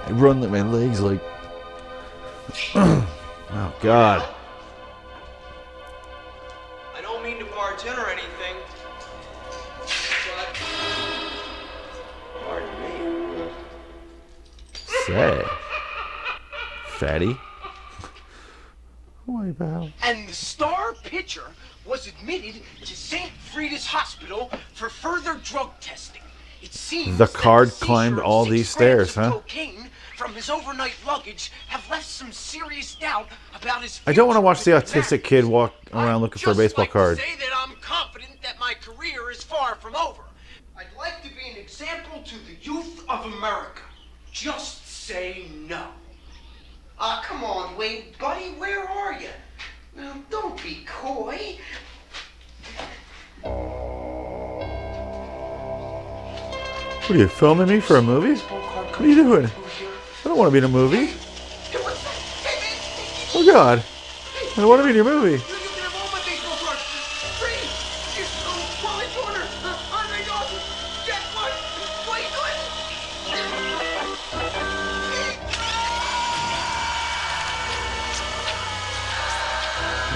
[0.05, 1.21] I run like my legs like.
[2.75, 4.35] oh God.
[15.13, 15.45] Say.
[16.87, 17.37] Fatty.
[19.25, 19.91] Why, pal?
[20.01, 21.43] And the star pitcher
[21.85, 23.29] was admitted to St.
[23.51, 26.23] Frida's Hospital for further drug testing.
[26.63, 29.31] It seems The that card seizure climbed all these stairs, huh?
[29.31, 34.01] Cocaine from his overnight luggage have left some serious doubt about his.
[34.07, 36.87] I don't want to watch the with autistic kid walk around looking for a baseball
[36.87, 37.17] card.
[37.17, 40.23] Say that I'm confident that my career is far from over.
[40.75, 43.83] I'd like to be an example to the youth of America.
[44.31, 45.87] Just say no.
[46.97, 49.27] Ah, come on, Wade, buddy, where are you?
[49.97, 51.57] Now, don't be coy.
[57.01, 58.39] What are you filming me for a movie?
[58.39, 59.45] What are you doing?
[59.47, 61.13] I don't want to be in a movie.
[63.35, 63.83] Oh God!
[64.53, 65.43] I don't want to be in your movie.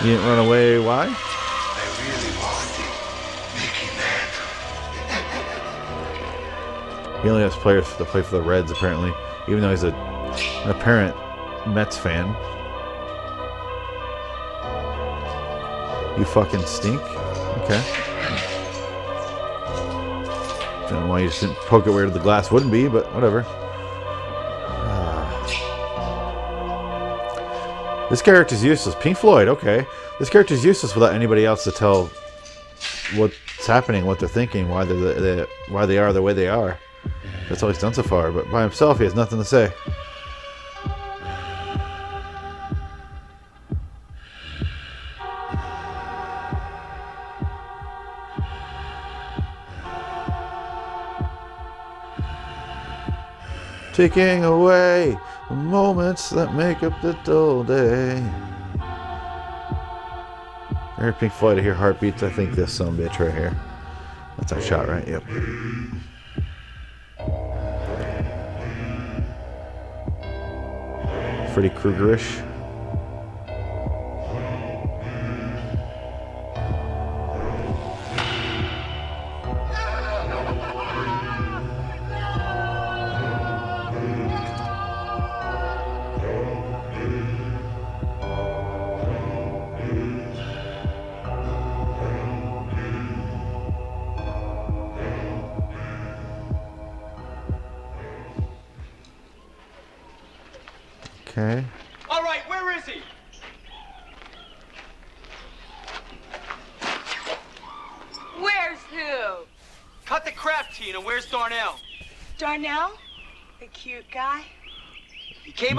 [0.08, 0.80] You didn't run away.
[0.80, 1.08] Why?
[7.22, 9.12] He only has players to play for the Reds, apparently,
[9.50, 9.94] even though he's a,
[10.64, 11.14] an apparent
[11.68, 12.28] Mets fan.
[16.18, 17.02] You fucking stink.
[17.64, 17.84] Okay.
[20.90, 23.46] Don't know why you didn't poke it where the glass wouldn't be, but whatever.
[28.10, 28.96] This character's useless.
[29.00, 29.86] Pink Floyd, okay.
[30.20, 32.10] This character's useless without anybody else to tell
[33.16, 36.48] what's happening, what they're thinking, why they're the, the, why they are the way they
[36.48, 36.80] are.
[37.50, 39.72] That's all he's done so far, but by himself, he has nothing to say.
[53.98, 55.18] Taking away
[55.50, 58.24] the moments that make up the dull day.
[60.96, 62.22] I hear Pink Floyd, I hear heartbeats.
[62.22, 63.60] I think this some bitch right here.
[64.38, 65.08] That's our shot, right?
[65.08, 65.24] Yep.
[71.56, 72.47] Freddy Kruegerish.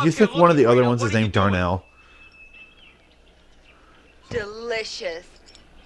[0.04, 1.84] You think one of the other ones is named Darnell?
[4.30, 5.26] Delicious.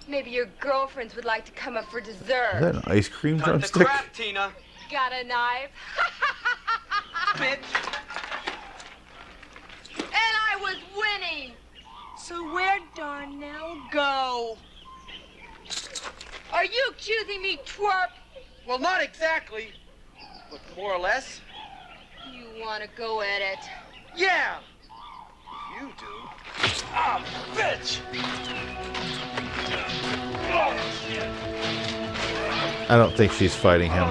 [0.07, 2.55] Maybe your girlfriends would like to come up for dessert.
[2.55, 3.87] Is that an ice cream Cut the drumstick?
[3.87, 4.51] crap, Tina.
[4.91, 5.69] Got a knife?
[7.35, 7.57] Bitch.
[9.97, 11.53] And I was winning.
[12.17, 14.57] So where'd Darnell go?
[16.51, 18.11] Are you accusing me, twerp?
[18.67, 19.69] Well, not exactly,
[20.51, 21.41] but more or less.
[22.31, 23.59] You want to go at it?
[24.23, 24.59] Yeah.
[25.77, 26.05] You do.
[26.93, 27.21] Ah,
[27.55, 27.99] bitch.
[32.89, 34.09] I don't think she's fighting him.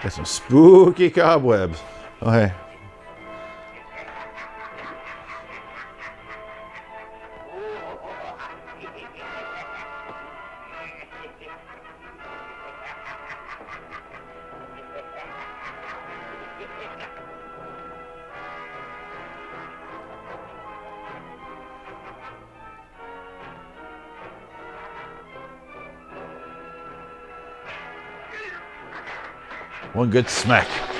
[0.00, 1.80] Got some spooky cobwebs.
[2.20, 2.52] Oh,
[30.02, 30.91] One good smack.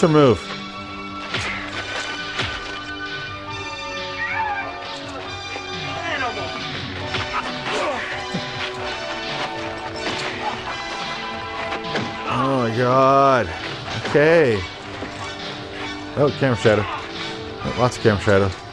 [0.00, 0.40] What's her move?
[12.30, 13.46] Oh my god.
[14.06, 14.62] Okay.
[16.16, 16.86] Oh, camera shadow.
[17.78, 18.69] Lots of camera shadow.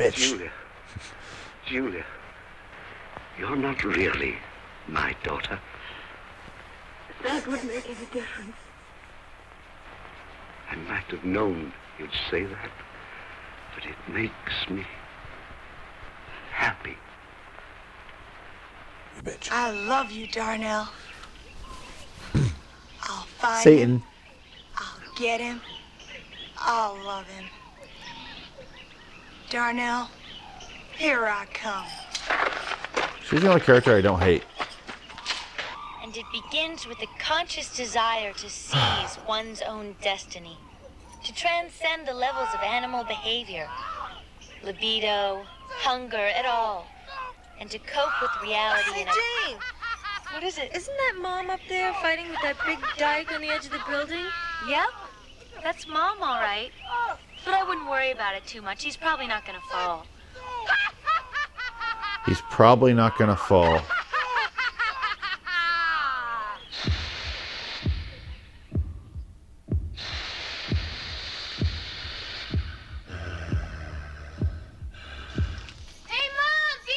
[0.00, 0.14] Bitch.
[0.14, 0.50] Julia.
[1.66, 2.04] Julia.
[3.38, 4.36] You're not really
[4.88, 5.58] my daughter.
[7.22, 8.56] That would make any difference.
[10.70, 12.70] I might have known you'd say that,
[13.74, 14.86] but it makes me
[16.50, 16.96] happy.
[19.50, 20.88] I love you, Darnell.
[23.02, 23.62] I'll find him.
[23.62, 24.02] Satan.
[24.76, 25.60] I'll get him.
[26.56, 27.44] I'll love him.
[29.50, 30.08] Darnell,
[30.96, 31.84] here I come.
[33.28, 34.44] She's the only character I don't hate.
[36.04, 40.56] And it begins with a conscious desire to seize one's own destiny,
[41.24, 43.68] to transcend the levels of animal behavior,
[44.62, 46.86] libido, hunger, et all,
[47.58, 49.10] and to cope with reality in a.
[49.10, 49.58] Jane!
[50.32, 50.70] What is it?
[50.76, 53.82] Isn't that mom up there fighting with that big dyke on the edge of the
[53.88, 54.24] building?
[54.68, 54.90] Yep.
[55.64, 56.70] That's Mom, all right.
[57.44, 58.84] But I wouldn't worry about it too much.
[58.84, 60.06] He's probably not gonna fall.
[62.26, 63.78] He's probably not gonna fall.
[76.06, 76.92] Hey, Mom, be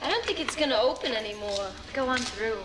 [0.00, 0.56] I don't think it's
[1.12, 1.70] anymore.
[1.94, 2.58] Go on through.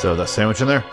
[0.00, 0.84] So that sandwich in there?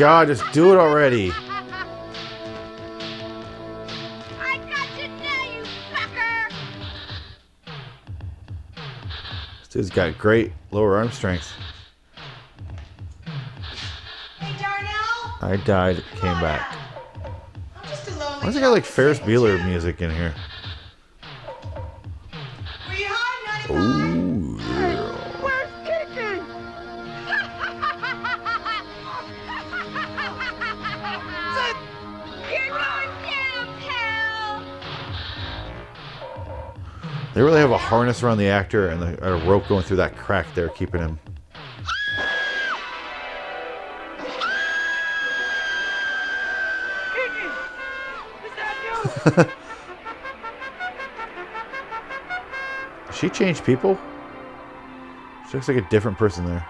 [0.00, 1.30] God, just do it already.
[9.58, 11.52] This dude's got great lower arm strength.
[14.38, 14.88] Hey, Darnell.
[15.42, 16.74] I died, came back.
[17.76, 20.34] I'm just Why does it got like Ferris Bueller music in here?
[37.90, 41.18] Harness around the actor and a, a rope going through that crack there, keeping him.
[53.20, 53.98] She changed people?
[55.50, 56.66] She looks like a different person there.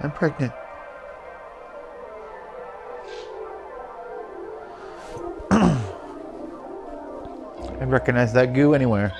[0.00, 0.52] I'm pregnant.
[7.80, 9.14] I recognize that goo anywhere.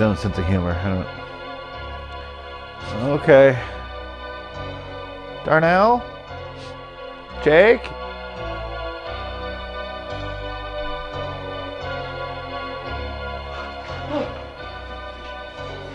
[0.00, 0.72] His own sense of humor.
[0.72, 1.06] I don't.
[3.20, 3.52] Okay.
[5.44, 6.02] Darnell?
[7.44, 7.82] Jake?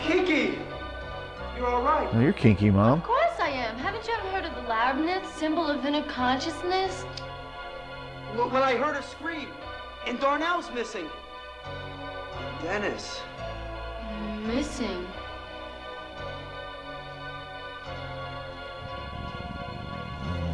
[0.03, 0.59] Kiki!
[1.57, 2.07] You're all right.
[2.13, 2.99] Oh, you're kinky, Mom.
[2.99, 3.75] Of course I am.
[3.77, 7.05] Haven't you ever heard of the labyrinth, symbol of inner consciousness?
[8.35, 9.47] Well, when I heard her scream,
[10.05, 11.09] and Darnell's missing.
[12.61, 13.21] Dennis.
[14.55, 15.05] Missing.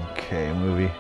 [0.10, 0.92] Okay, movie.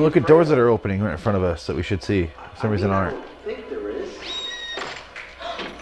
[0.00, 1.36] There's nothing to Just be don't look at doors that are opening right in front
[1.36, 2.26] of us that we should see.
[2.54, 3.16] For some I reason mean, aren't.
[3.16, 4.16] don't think there is.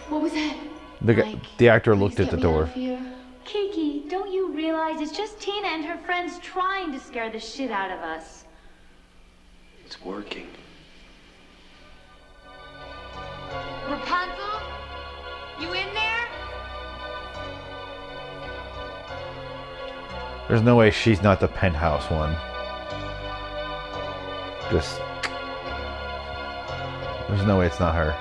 [0.09, 0.57] What was that?
[1.03, 2.69] The, guy, the actor looked at the door.
[2.75, 2.99] of.
[3.45, 7.71] Kiki, don't you realize it's just Tina and her friends trying to scare the shit
[7.71, 8.45] out of us?
[9.87, 10.49] It's working.
[13.89, 14.61] Rapunzel?
[15.61, 16.29] You in there?
[20.49, 22.37] There's no way she's not the penthouse one.
[24.71, 25.01] Just.
[27.29, 28.15] There's no way it's not her.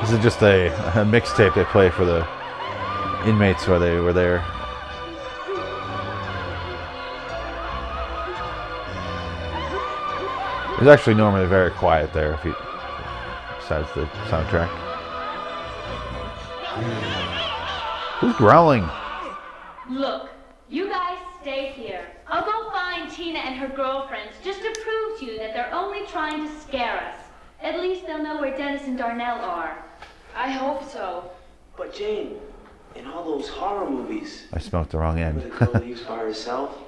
[0.00, 0.66] This is just a,
[1.00, 2.26] a mixtape they play for the
[3.26, 4.44] inmates while they were there.
[10.76, 12.54] It's actually normally very quiet there, if you,
[13.58, 14.68] besides the soundtrack.
[18.18, 18.86] Who's growling?
[19.88, 20.28] Look,
[20.68, 22.10] you guys stay here.
[22.26, 26.06] I'll go find Tina and her girlfriends just to prove to you that they're only
[26.06, 27.16] trying to scare us.
[27.62, 29.84] At least they'll know where Dennis and Darnell are.
[30.36, 31.28] I hope so.
[31.76, 32.36] But Jane,
[32.94, 35.42] in all those horror movies, I smoked the wrong where end.
[35.42, 36.78] the girl leaves by herself,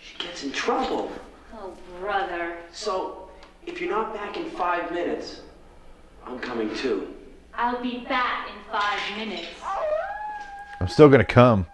[0.00, 1.12] she gets in trouble.
[1.54, 2.56] Oh, brother.
[2.72, 3.28] So,
[3.66, 5.42] if you're not back in five minutes,
[6.24, 7.14] I'm coming too.
[7.52, 9.48] I'll be back in five minutes.
[10.80, 11.66] I'm still gonna come.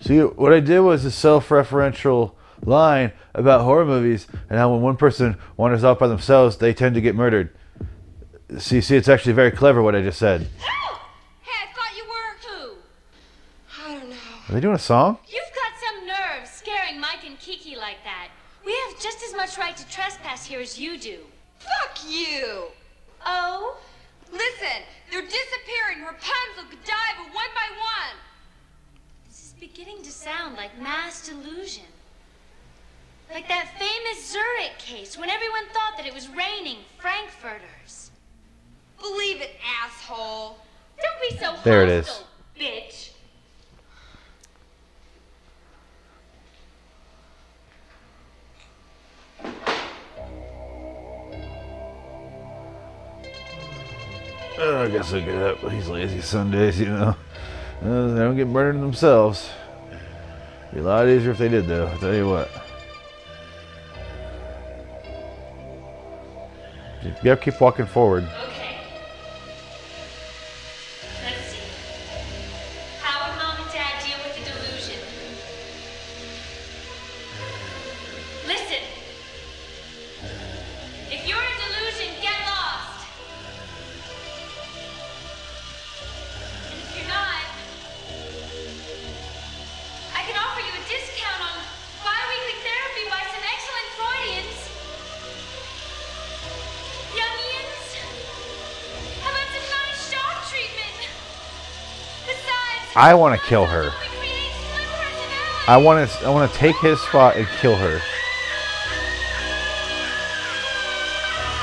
[0.00, 2.33] See, what I did was a self-referential
[2.64, 6.94] line about horror movies and how when one person wanders off by themselves, they tend
[6.94, 7.54] to get murdered.
[8.58, 10.42] See, see, it's actually very clever what I just said.
[10.42, 10.68] Hey,
[11.46, 12.76] I thought you were who?
[13.82, 14.16] I don't know.
[14.48, 15.18] Are they doing a song?
[15.26, 18.28] You've got some nerve scaring Mike and Kiki like that.
[18.64, 21.18] We have just as much right to trespass here as you do.
[21.58, 22.66] Fuck you!
[23.26, 23.76] Oh?
[24.32, 26.00] Listen, they're disappearing.
[26.04, 28.16] Rapunzel, Godiva, one by one.
[29.28, 31.84] This is beginning to sound like mass delusion.
[33.32, 38.10] Like that famous Zurich case when everyone thought that it was raining Frankfurters.
[39.00, 39.50] Believe it,
[39.82, 40.58] asshole.
[41.02, 42.06] Don't be so There it is.
[42.06, 42.26] hostile,
[42.58, 43.10] bitch.
[54.56, 57.16] Oh, I guess I'll get up these lazy Sundays, you know.
[57.82, 59.50] Uh, they don't get murdered themselves.
[60.72, 61.88] Be a lot easier if they did, though.
[61.88, 62.63] I'll tell you what.
[67.04, 68.24] You gotta keep walking forward.
[68.24, 68.53] Okay.
[102.96, 103.92] I want to kill her.
[105.66, 106.26] I want to.
[106.26, 108.00] I want to take his spot and kill her.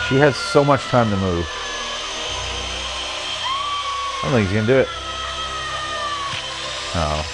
[0.09, 1.47] She has so much time to move.
[4.17, 4.87] I don't think he's gonna do it.
[6.93, 7.25] Oh,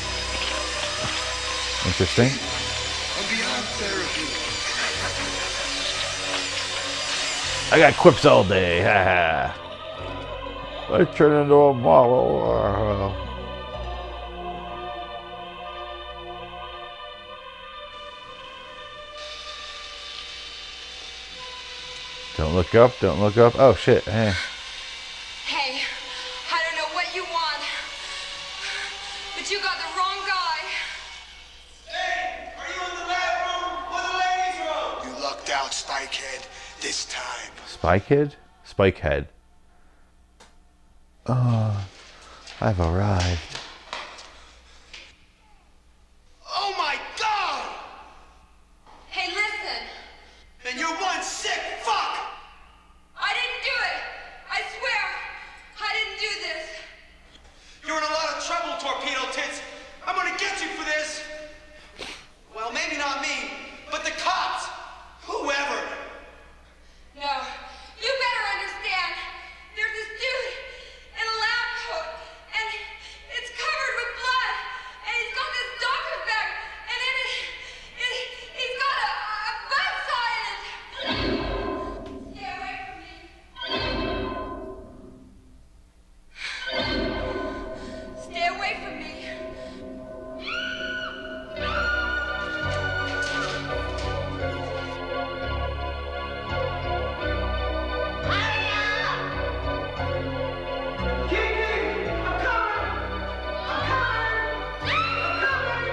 [1.87, 2.29] interesting.
[7.71, 8.85] I got quips all day.
[10.89, 13.15] I turn into a model.
[22.57, 22.99] look up.
[22.99, 23.53] Don't look up.
[23.59, 24.03] Oh shit.
[24.03, 24.33] Hey.
[25.45, 25.79] Hey,
[26.51, 27.61] I don't know what you want,
[29.37, 30.57] but you got the wrong guy.
[31.85, 35.17] Hey, are you in the bathroom or the ladies' room?
[35.17, 36.47] You lucked out, Spikehead,
[36.81, 37.51] this time.
[37.67, 38.35] Spy Kid?
[38.63, 39.27] Spike Head.
[41.27, 41.85] Oh,
[42.59, 43.56] I've arrived.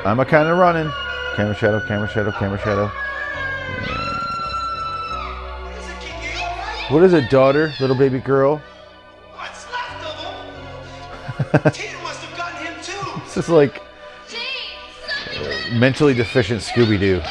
[0.05, 0.93] I'm a kind of running.
[1.35, 2.89] Camera shadow, camera shadow, camera shadow.
[6.93, 7.73] What is it, daughter?
[7.81, 8.61] Little baby girl?
[9.33, 11.73] What's left of him?
[11.73, 13.21] Tina must have gotten him too.
[13.25, 13.81] This is like
[15.37, 17.23] uh, mentally deficient Scooby Doo.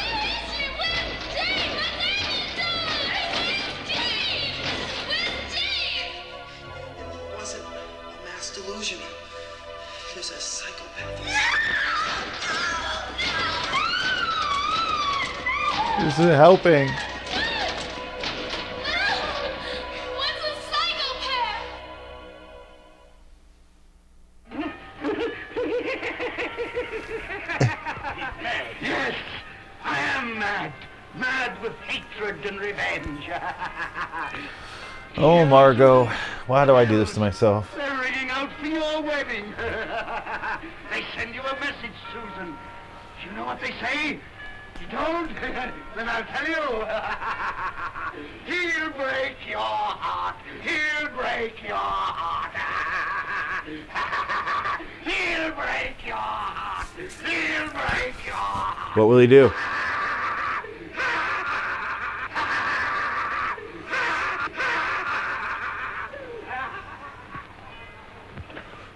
[32.58, 33.30] Revenge.
[35.16, 36.10] Oh, Margot.
[36.46, 37.73] Why do I do this to myself?
[58.94, 59.50] What will he do?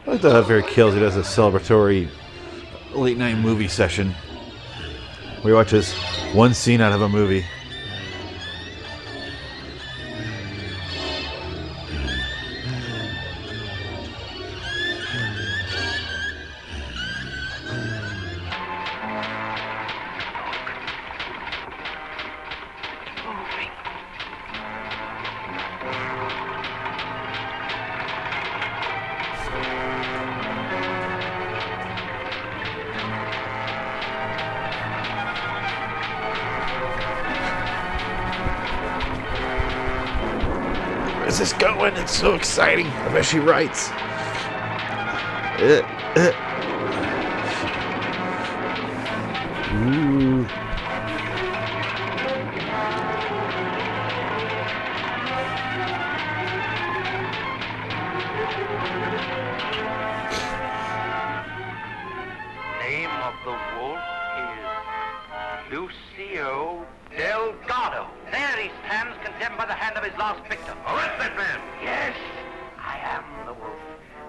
[0.06, 2.08] I like that after he kills, he does a celebratory
[2.94, 4.14] late night movie session.
[5.44, 5.92] We watch this
[6.32, 7.44] one scene out of a movie.
[42.58, 42.88] Exciting.
[42.88, 43.88] I bet she writes.
[45.60, 45.80] Uh,
[46.16, 46.32] uh.
[49.74, 50.44] Ooh.
[62.82, 64.02] name of the wolf
[64.34, 64.58] is
[65.70, 66.84] Lucio
[67.16, 68.08] Delgado.
[68.32, 70.76] There he stands, condemned by the hand of his last victim.
[70.88, 71.60] Arrest that man!
[71.80, 72.16] Yes,
[72.98, 73.80] I am the wolf.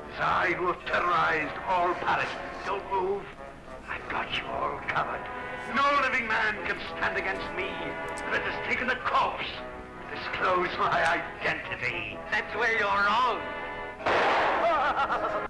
[0.10, 2.30] It's I who have terrorized all Paris.
[2.66, 3.24] Don't move.
[3.90, 5.26] I've got you all covered.
[5.76, 7.66] No living man can stand against me.
[7.66, 9.50] It has taken the corpse
[10.14, 12.18] disclose my identity.
[12.32, 13.42] That's where you're wrong.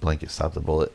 [0.00, 0.92] Blanket stopped the bullet.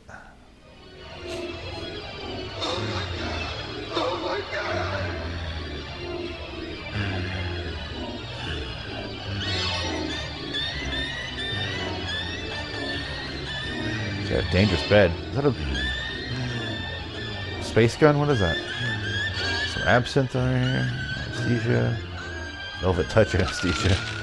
[14.35, 15.11] A dangerous bed.
[15.29, 15.53] Is that a
[17.63, 18.19] space gun?
[18.19, 18.57] What is that?
[19.73, 20.91] Some absinthe over here.
[21.17, 21.97] Anesthesia.
[22.81, 24.22] Velvet touch anesthesia.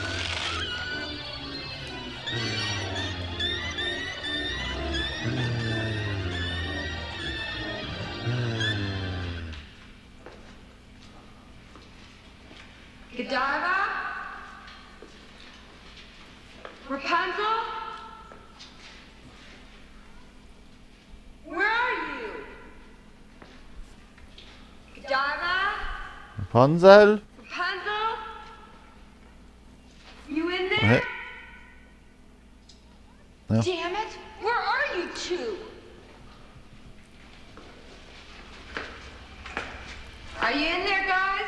[26.71, 27.21] Rapunzel?
[27.39, 28.17] Rapunzel?
[30.29, 31.03] You in there?
[33.49, 33.57] What?
[33.57, 33.63] No.
[33.63, 34.19] Damn it!
[34.41, 35.57] Where are you two?
[40.41, 41.47] Are you in there, guys?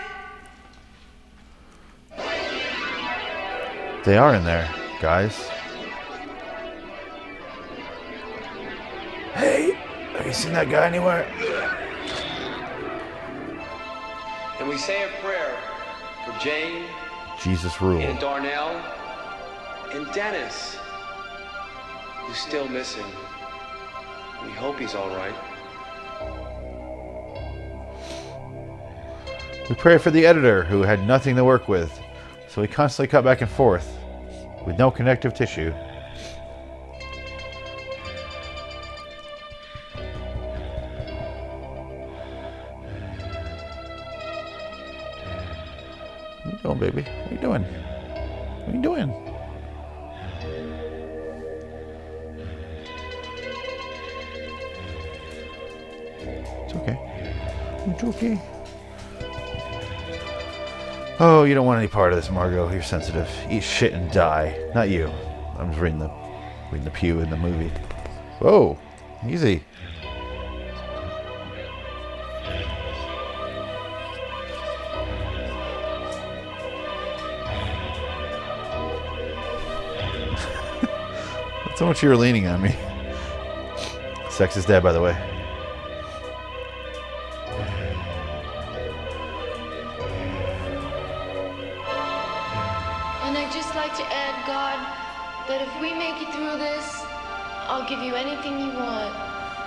[4.05, 4.69] They are in there,
[5.01, 5.49] guys.
[9.35, 9.73] Hey,
[10.17, 11.27] have you seen that guy anywhere?
[14.73, 15.55] We say a prayer
[16.25, 16.87] for Jane
[17.39, 18.01] Jesus rule.
[18.01, 18.71] and Darnell
[19.93, 20.79] and Dennis,
[22.21, 23.05] who's still missing?
[24.43, 25.35] We hope he's all right.
[29.69, 31.93] We pray for the editor who had nothing to work with,
[32.49, 33.99] so he constantly cut back and forth
[34.65, 35.75] with no connective tissue.
[57.85, 58.41] It's okay.
[61.19, 62.71] Oh, you don't want any part of this, Margot.
[62.73, 63.29] You're sensitive.
[63.51, 64.57] Eat shit and die.
[64.75, 65.09] Not you.
[65.59, 66.11] I'm just reading the
[66.71, 67.71] reading the pew in the movie.
[68.39, 68.79] Whoa,
[69.29, 69.63] easy.
[81.67, 82.75] That's how much you were leaning on me.
[84.31, 85.32] Sex is dead, by the way.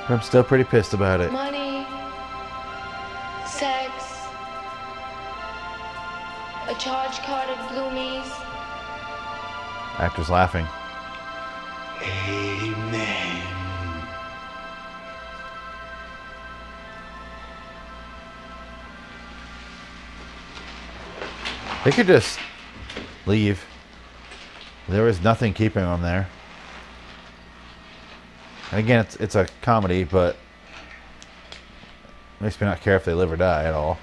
[0.07, 1.31] I'm still pretty pissed about it.
[1.31, 1.85] Money,
[3.47, 3.91] sex,
[6.69, 8.29] a charge card at Bloomies.
[9.97, 10.67] Actors laughing.
[12.03, 13.41] Amen.
[21.83, 22.37] They could just
[23.25, 23.65] leave.
[24.87, 26.27] There was nothing keeping them there.
[28.75, 30.35] And again, it's it's a comedy, but
[32.41, 33.97] makes me not care if they live or die at all.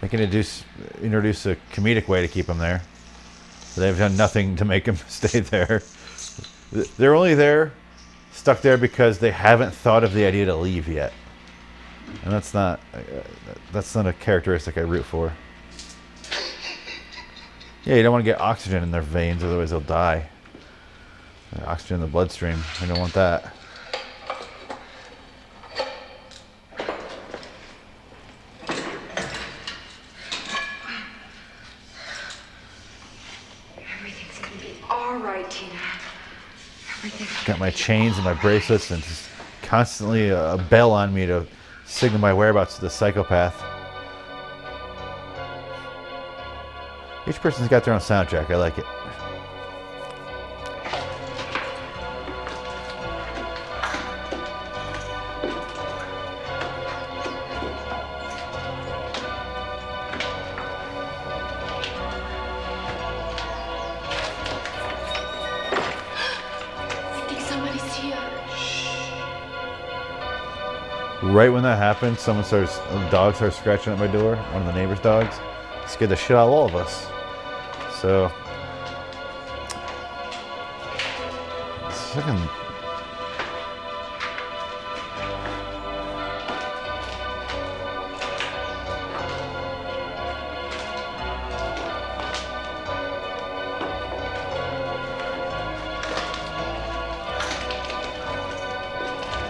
[0.00, 0.64] They can introduce
[1.00, 2.82] introduce a comedic way to keep them there.
[3.76, 5.84] They've done nothing to make them stay there.
[6.72, 7.72] They're only there,
[8.32, 11.12] stuck there because they haven't thought of the idea to leave yet,
[12.24, 12.98] and that's not uh,
[13.70, 15.32] that's not a characteristic I root for.
[17.84, 20.28] Yeah, you don't want to get oxygen in their veins, otherwise they'll die.
[21.66, 22.58] Oxygen in the bloodstream.
[22.80, 23.54] I don't want that.
[33.76, 35.72] Everything's gonna be all right, Tina.
[36.98, 39.28] Everything's Got my chains and my bracelets, and just
[39.62, 41.46] constantly a bell on me to
[41.84, 43.60] signal my whereabouts to the psychopath.
[47.28, 48.50] Each person's got their own soundtrack.
[48.50, 48.84] I like it.
[72.00, 74.36] Someone starts, a dog starts scratching at my door.
[74.36, 75.36] One of the neighbor's dogs.
[75.86, 77.06] Scared the shit out of all of us.
[78.00, 78.32] So,
[82.14, 82.48] fucking.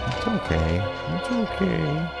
[0.07, 0.83] It's okay.
[1.15, 2.20] It's okay.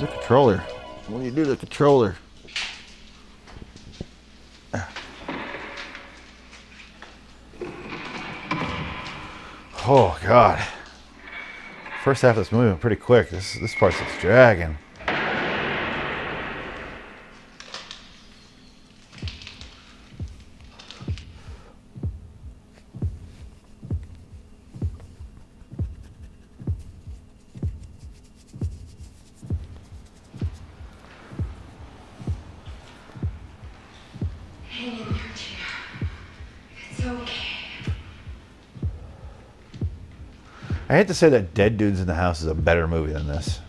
[0.00, 0.62] The controller?
[1.08, 2.16] Do you do the controller?
[9.90, 10.62] Oh God.
[12.04, 13.30] First half of this movie went pretty quick.
[13.30, 14.76] This this part's just dragging.
[40.98, 43.60] Hate to say that Dead Dudes in the House is a better movie than this.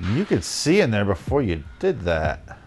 [0.00, 2.58] You could see in there before you did that.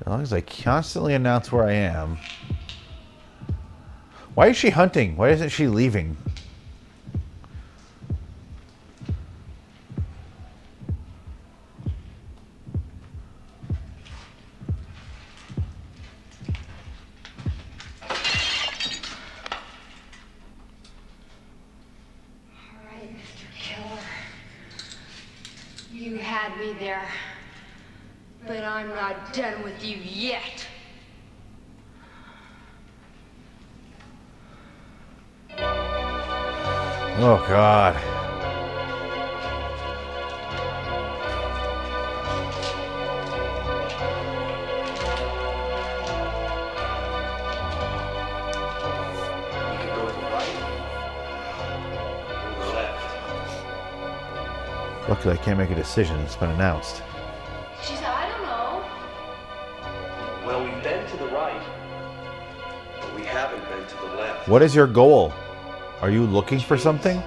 [0.00, 2.16] As long as I constantly announce where I am.
[4.34, 5.18] Why is she hunting?
[5.18, 6.16] Why isn't she leaving?
[55.08, 56.18] Luckily, I can't make a decision.
[56.20, 57.02] It's been announced.
[57.82, 58.84] She said, I don't know.
[60.46, 61.60] Well, we've been to the right,
[63.00, 64.48] but we haven't been to the left.
[64.48, 65.32] What is your goal?
[66.00, 67.22] Are you looking for something?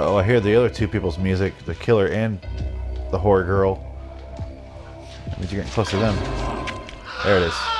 [0.00, 2.38] Oh, I hear the other two people's music, the killer and
[3.10, 3.84] the horror girl.
[5.26, 6.14] That means you're getting close to them.
[7.24, 7.77] There it is.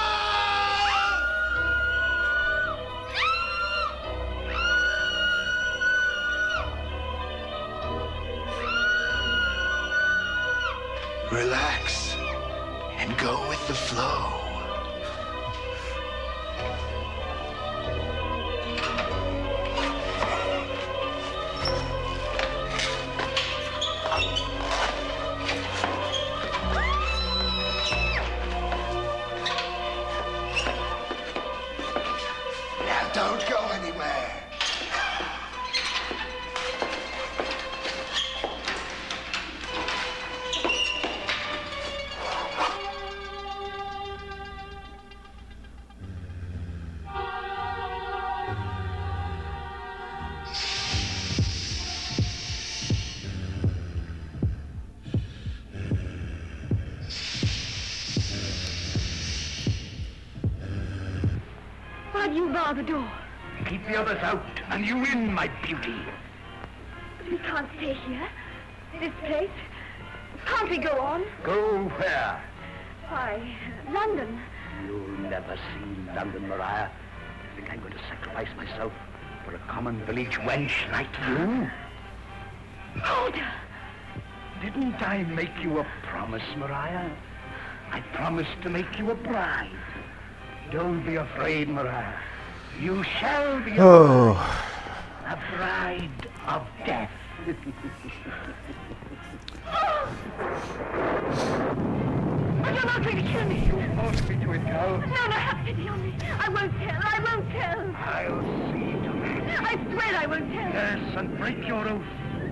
[110.46, 112.02] Yes, and break your oath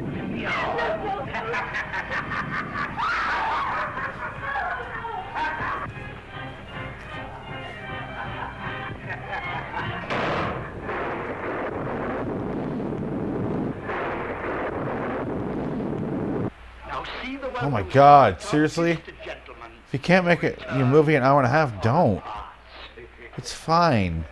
[0.04, 1.26] within the hour.
[16.88, 18.92] Now see the Oh my god, seriously?
[18.92, 22.20] If you can't make it your movie an hour and a half, don't.
[23.36, 24.24] It's fine.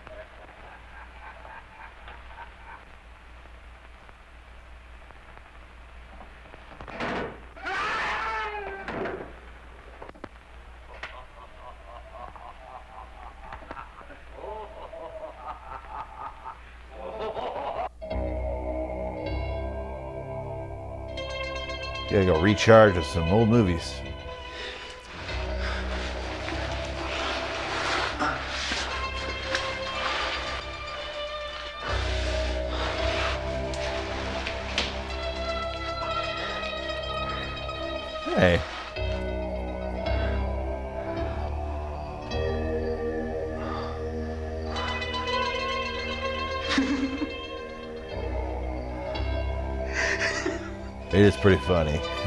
[22.24, 24.00] Go recharge with some old movies.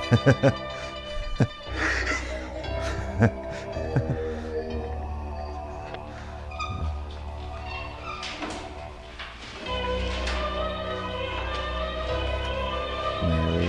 [0.10, 0.20] Mary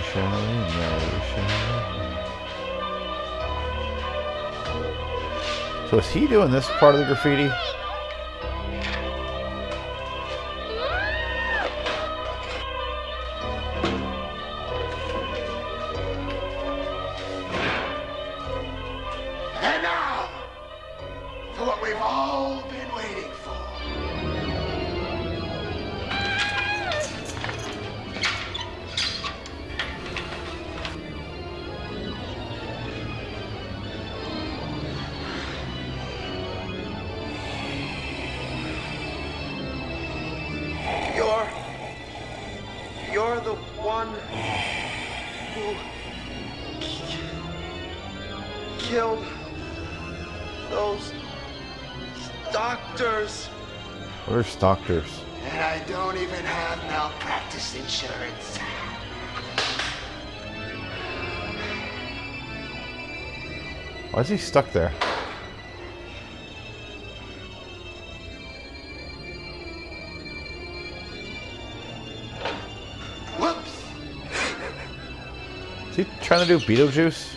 [0.00, 1.58] Shelley, Mary Shelley.
[5.90, 7.50] So is he doing this part of the graffiti?
[54.58, 55.22] doctors.
[55.44, 58.58] And I don't even have malpractice insurance.
[64.10, 64.90] Why is he stuck there?
[73.38, 73.84] Whoops!
[75.90, 77.34] Is he trying to do Beetlejuice?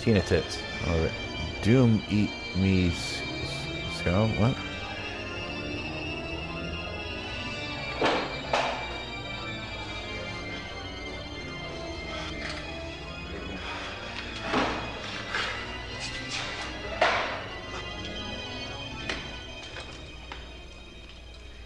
[0.00, 0.58] Tina Tits.
[0.86, 1.27] I love it.
[1.62, 4.56] Doom eat me s- s- What?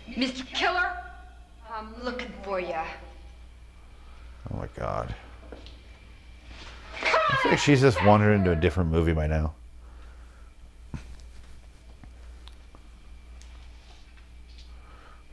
[0.08, 0.46] Mr.
[0.52, 0.90] Killer,
[1.72, 2.74] I'm looking for you.
[4.52, 5.14] Oh my god.
[7.02, 9.54] I feel like she's just wandered into a different movie by now.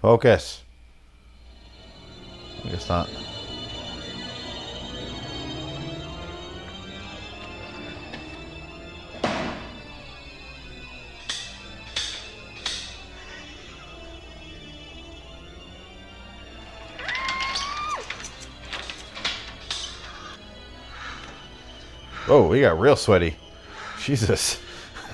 [0.09, 0.63] Focus.
[2.65, 3.07] I guess not.
[22.27, 23.35] Oh, we got real sweaty.
[24.01, 24.59] Jesus.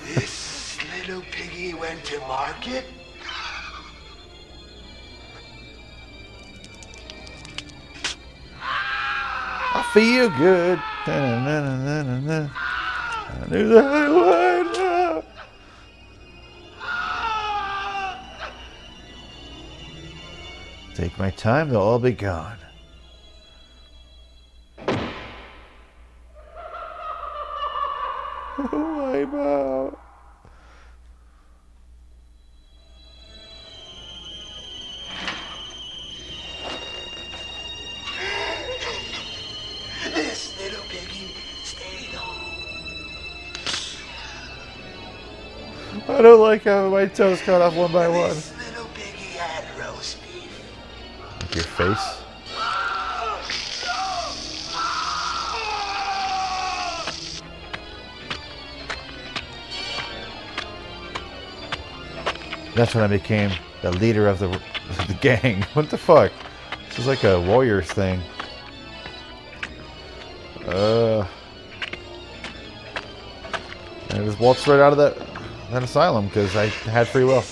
[0.06, 2.86] This little piggy went to market?
[9.96, 10.78] Feel good.
[11.08, 12.50] I
[13.50, 15.24] knew that I would.
[20.96, 22.58] Take my time, they'll all be gone.
[47.16, 48.30] Toes cut off one by one.
[48.30, 50.62] Little piggy had roast beef.
[51.40, 52.22] Like your face.
[62.76, 64.48] That's when I became the leader of the,
[65.08, 65.62] the gang.
[65.74, 66.34] What the fuck?
[66.90, 68.22] This is like a Warriors thing.
[70.68, 71.26] Uh,
[74.10, 75.35] I just waltzed right out of that
[75.72, 77.44] that asylum because I had free will.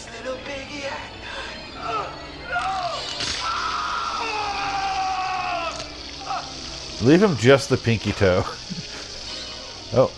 [7.03, 8.44] Leave him just the pinky toe.
[9.94, 10.10] oh,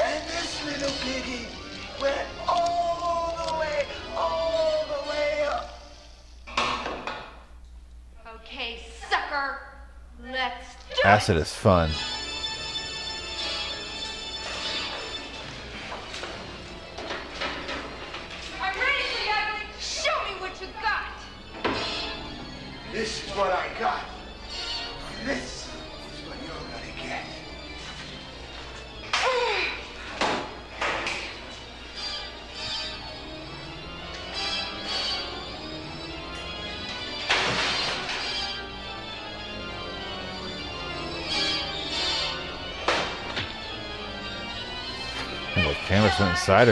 [0.00, 1.48] And this little piggy
[2.00, 3.86] went all the way,
[4.16, 5.70] all the way up.
[8.36, 9.58] Okay, sucker.
[10.22, 11.90] Let's do acid is fun.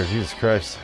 [0.00, 0.78] Jesus Christ.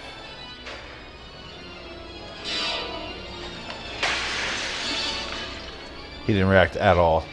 [6.27, 7.25] He didn't react at all.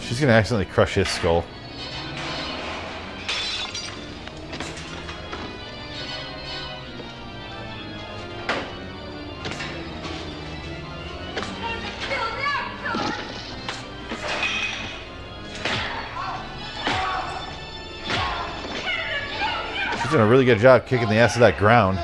[0.00, 1.44] She's gonna accidentally crush his skull.
[20.18, 21.96] Doing a really good job kicking the ass of that ground.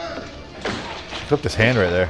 [1.27, 2.09] Clipped his hand right there.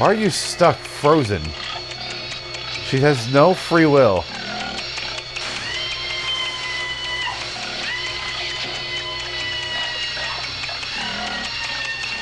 [0.00, 1.42] Why are you stuck frozen?
[2.84, 4.24] She has no free will.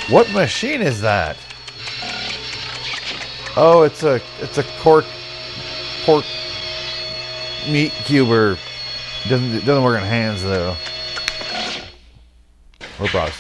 [0.09, 1.37] What machine is that?
[3.57, 5.05] Oh, it's a it's a cork
[6.05, 6.25] pork
[7.69, 8.57] meat cuber.
[9.29, 10.75] Doesn't it doesn't work on hands though.
[12.99, 13.39] Or bras.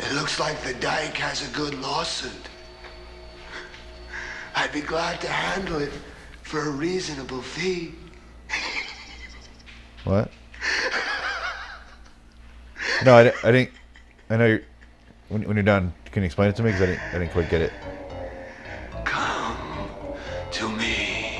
[0.00, 2.48] It looks like the dike has a good lawsuit.
[4.56, 5.92] I'd be glad to handle it
[6.42, 7.94] for a reasonable fee.
[10.02, 10.32] What?
[13.04, 13.70] No, I, I didn't.
[14.28, 14.62] I know you're.
[15.28, 16.72] When, when you're done, can you explain it to me?
[16.72, 17.72] Because I didn't, I didn't quite get it.
[19.04, 19.56] Come
[20.50, 21.34] to me.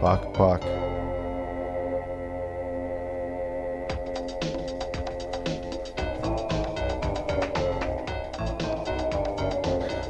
[0.00, 0.60] Bok, bok.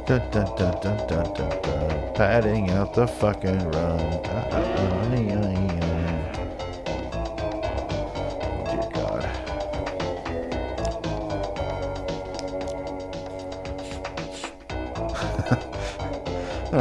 [0.07, 2.13] Dun, dun, dun, dun, dun, dun, dun.
[2.15, 4.21] Padding out the fucking run.
[4.25, 5.80] Ah, ah, ah, ay, ay, ay.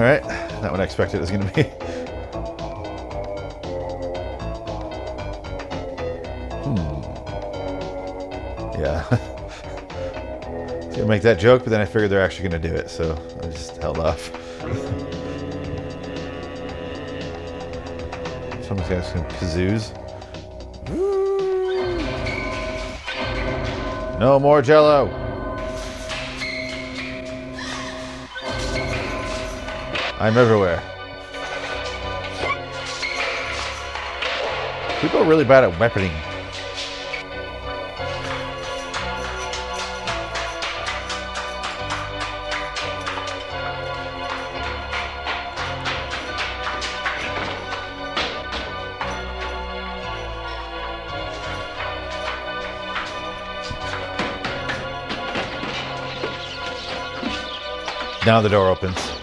[0.00, 0.24] All right,
[0.62, 1.64] not what I expected it was going to be.
[6.64, 6.76] Hmm.
[8.80, 9.04] Yeah.
[9.10, 9.16] I
[10.86, 13.14] was gonna make that joke, but then I figured they're actually gonna do it, so
[13.42, 14.22] I just held off.
[18.64, 19.92] Someone's got some kazoos.
[24.18, 25.19] No more jello!
[30.20, 30.82] I'm everywhere.
[35.00, 36.12] People are really bad at weaponing.
[58.26, 59.19] Now the door opens.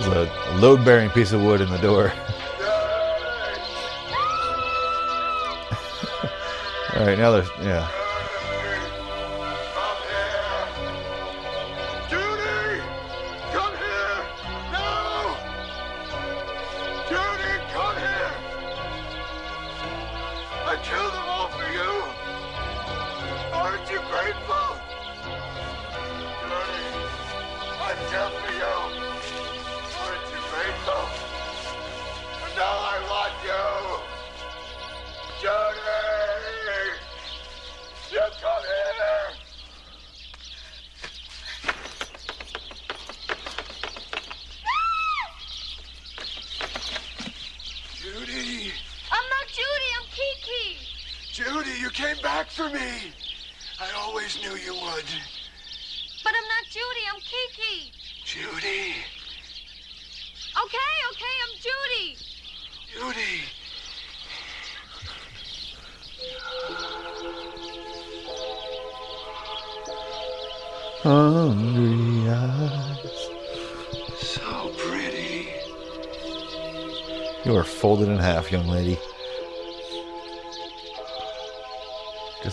[0.00, 2.10] There's a load bearing piece of wood in the door.
[6.94, 7.99] All right, now there's, yeah.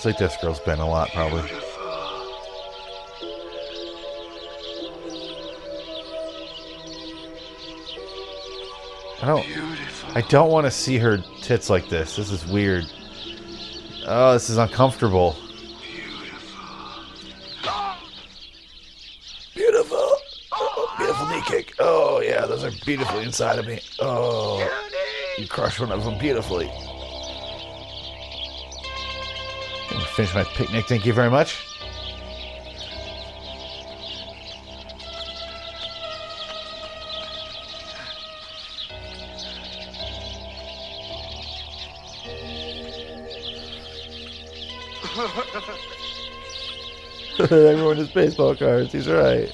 [0.08, 1.42] Like this girl's been a lot, probably.
[9.22, 9.46] I don't.
[10.16, 12.16] I don't want to see her tits like this.
[12.16, 12.86] This is weird.
[14.06, 15.36] Oh, this is uncomfortable.
[19.54, 20.10] Beautiful.
[20.98, 21.74] Beautiful knee kick.
[21.80, 23.82] Oh yeah, those are beautifully inside of me.
[24.00, 24.66] Oh,
[25.38, 26.72] you crushed one of them beautifully.
[30.18, 30.88] Finish my picnic.
[30.88, 31.64] Thank you very much.
[47.40, 48.94] Everyone has baseball cards.
[48.94, 49.54] He's right.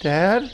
[0.00, 0.52] Dad?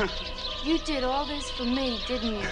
[0.62, 2.46] You did all this for me, didn't you?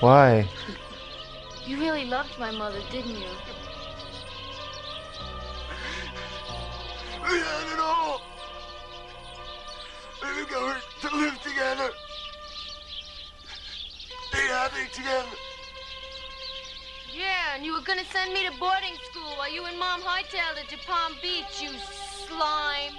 [0.00, 0.46] Why?
[1.66, 3.30] You really loved my mother, didn't you?
[7.22, 8.20] We had it all.
[10.22, 11.90] We were going to live together.
[14.32, 15.36] Be happy together.
[17.12, 20.58] Yeah, and you were gonna send me to boarding school while you and Mom hightailed
[20.62, 21.70] it to Palm Beach, you
[22.30, 22.94] slime.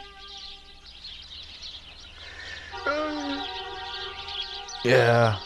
[4.84, 5.38] Yeah.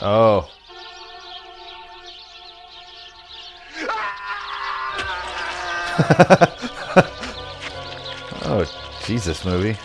[0.00, 0.48] Oh.
[8.44, 8.64] oh,
[9.04, 9.76] Jesus movie.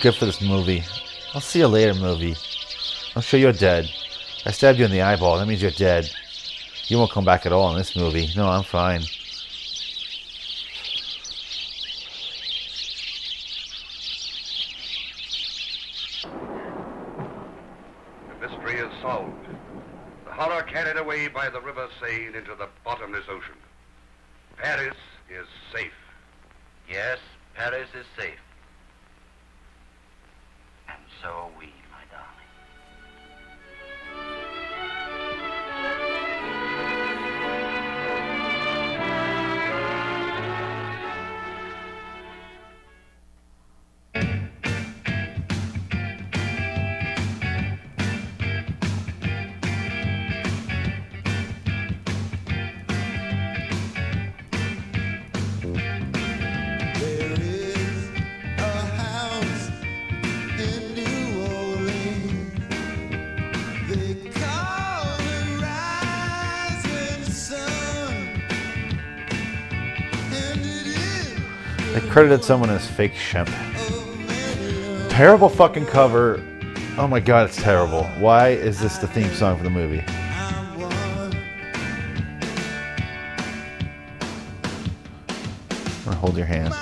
[0.00, 0.84] Good for this movie.
[1.34, 2.36] I'll see you later, movie.
[3.16, 3.90] I'm sure you're dead.
[4.46, 5.38] I stabbed you in the eyeball.
[5.38, 6.10] That means you're dead.
[6.86, 8.28] You won't come back at all in this movie.
[8.36, 9.02] No, I'm fine.
[72.28, 73.48] Credited someone as fake Shemp.
[75.08, 76.44] Terrible fucking cover.
[76.98, 78.04] Oh my god, it's terrible.
[78.18, 80.04] Why is this the theme song for the movie?
[86.06, 86.74] I'm hold your hand.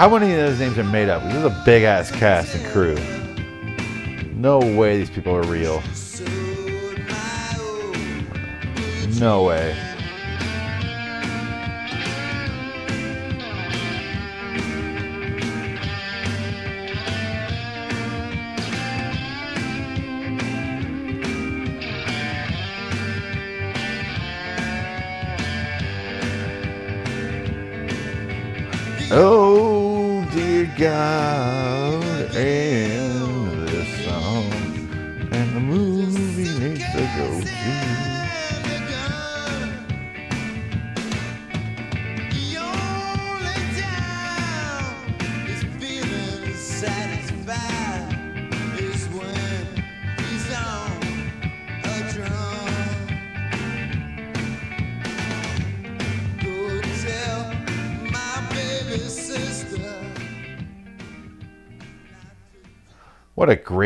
[0.00, 1.22] How many of those names are made up?
[1.24, 2.96] This is a big ass cast and crew.
[4.32, 5.82] No way these people are real.
[9.20, 9.89] No way.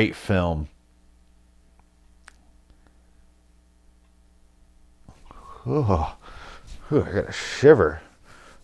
[0.05, 0.69] Great film.
[5.67, 6.15] Oh,
[6.91, 8.03] I got a shiver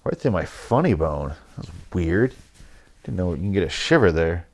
[0.05, 1.33] right through my funny bone.
[1.57, 2.35] That's weird.
[3.05, 4.47] Didn't know you can get a shiver there.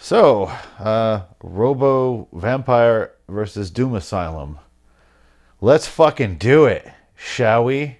[0.00, 0.46] So,
[0.80, 4.58] uh, Robo Vampire versus Doom Asylum.
[5.60, 7.98] Let's fucking do it, shall we?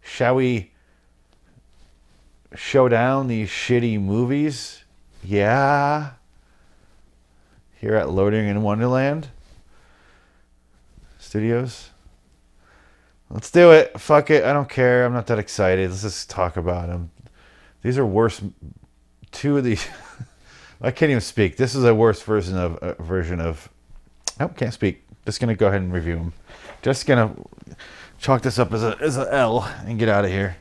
[0.00, 0.70] Shall we
[2.54, 4.84] show down these shitty movies?
[5.24, 6.12] Yeah.
[7.84, 9.28] Here at Loading in Wonderland
[11.18, 11.90] Studios.
[13.28, 14.00] Let's do it.
[14.00, 14.42] Fuck it.
[14.42, 15.04] I don't care.
[15.04, 15.90] I'm not that excited.
[15.90, 17.10] Let's just talk about them.
[17.82, 18.40] These are worse.
[19.32, 19.86] Two of these.
[20.80, 21.58] I can't even speak.
[21.58, 23.68] This is a worse version of uh, version of.
[24.40, 25.04] Oh, can't speak.
[25.26, 26.32] Just gonna go ahead and review them.
[26.80, 27.34] Just gonna
[28.18, 30.56] chalk this up as a as a L and get out of here.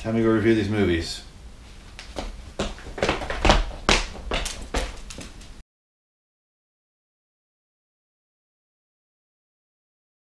[0.00, 1.22] Time to go review these movies.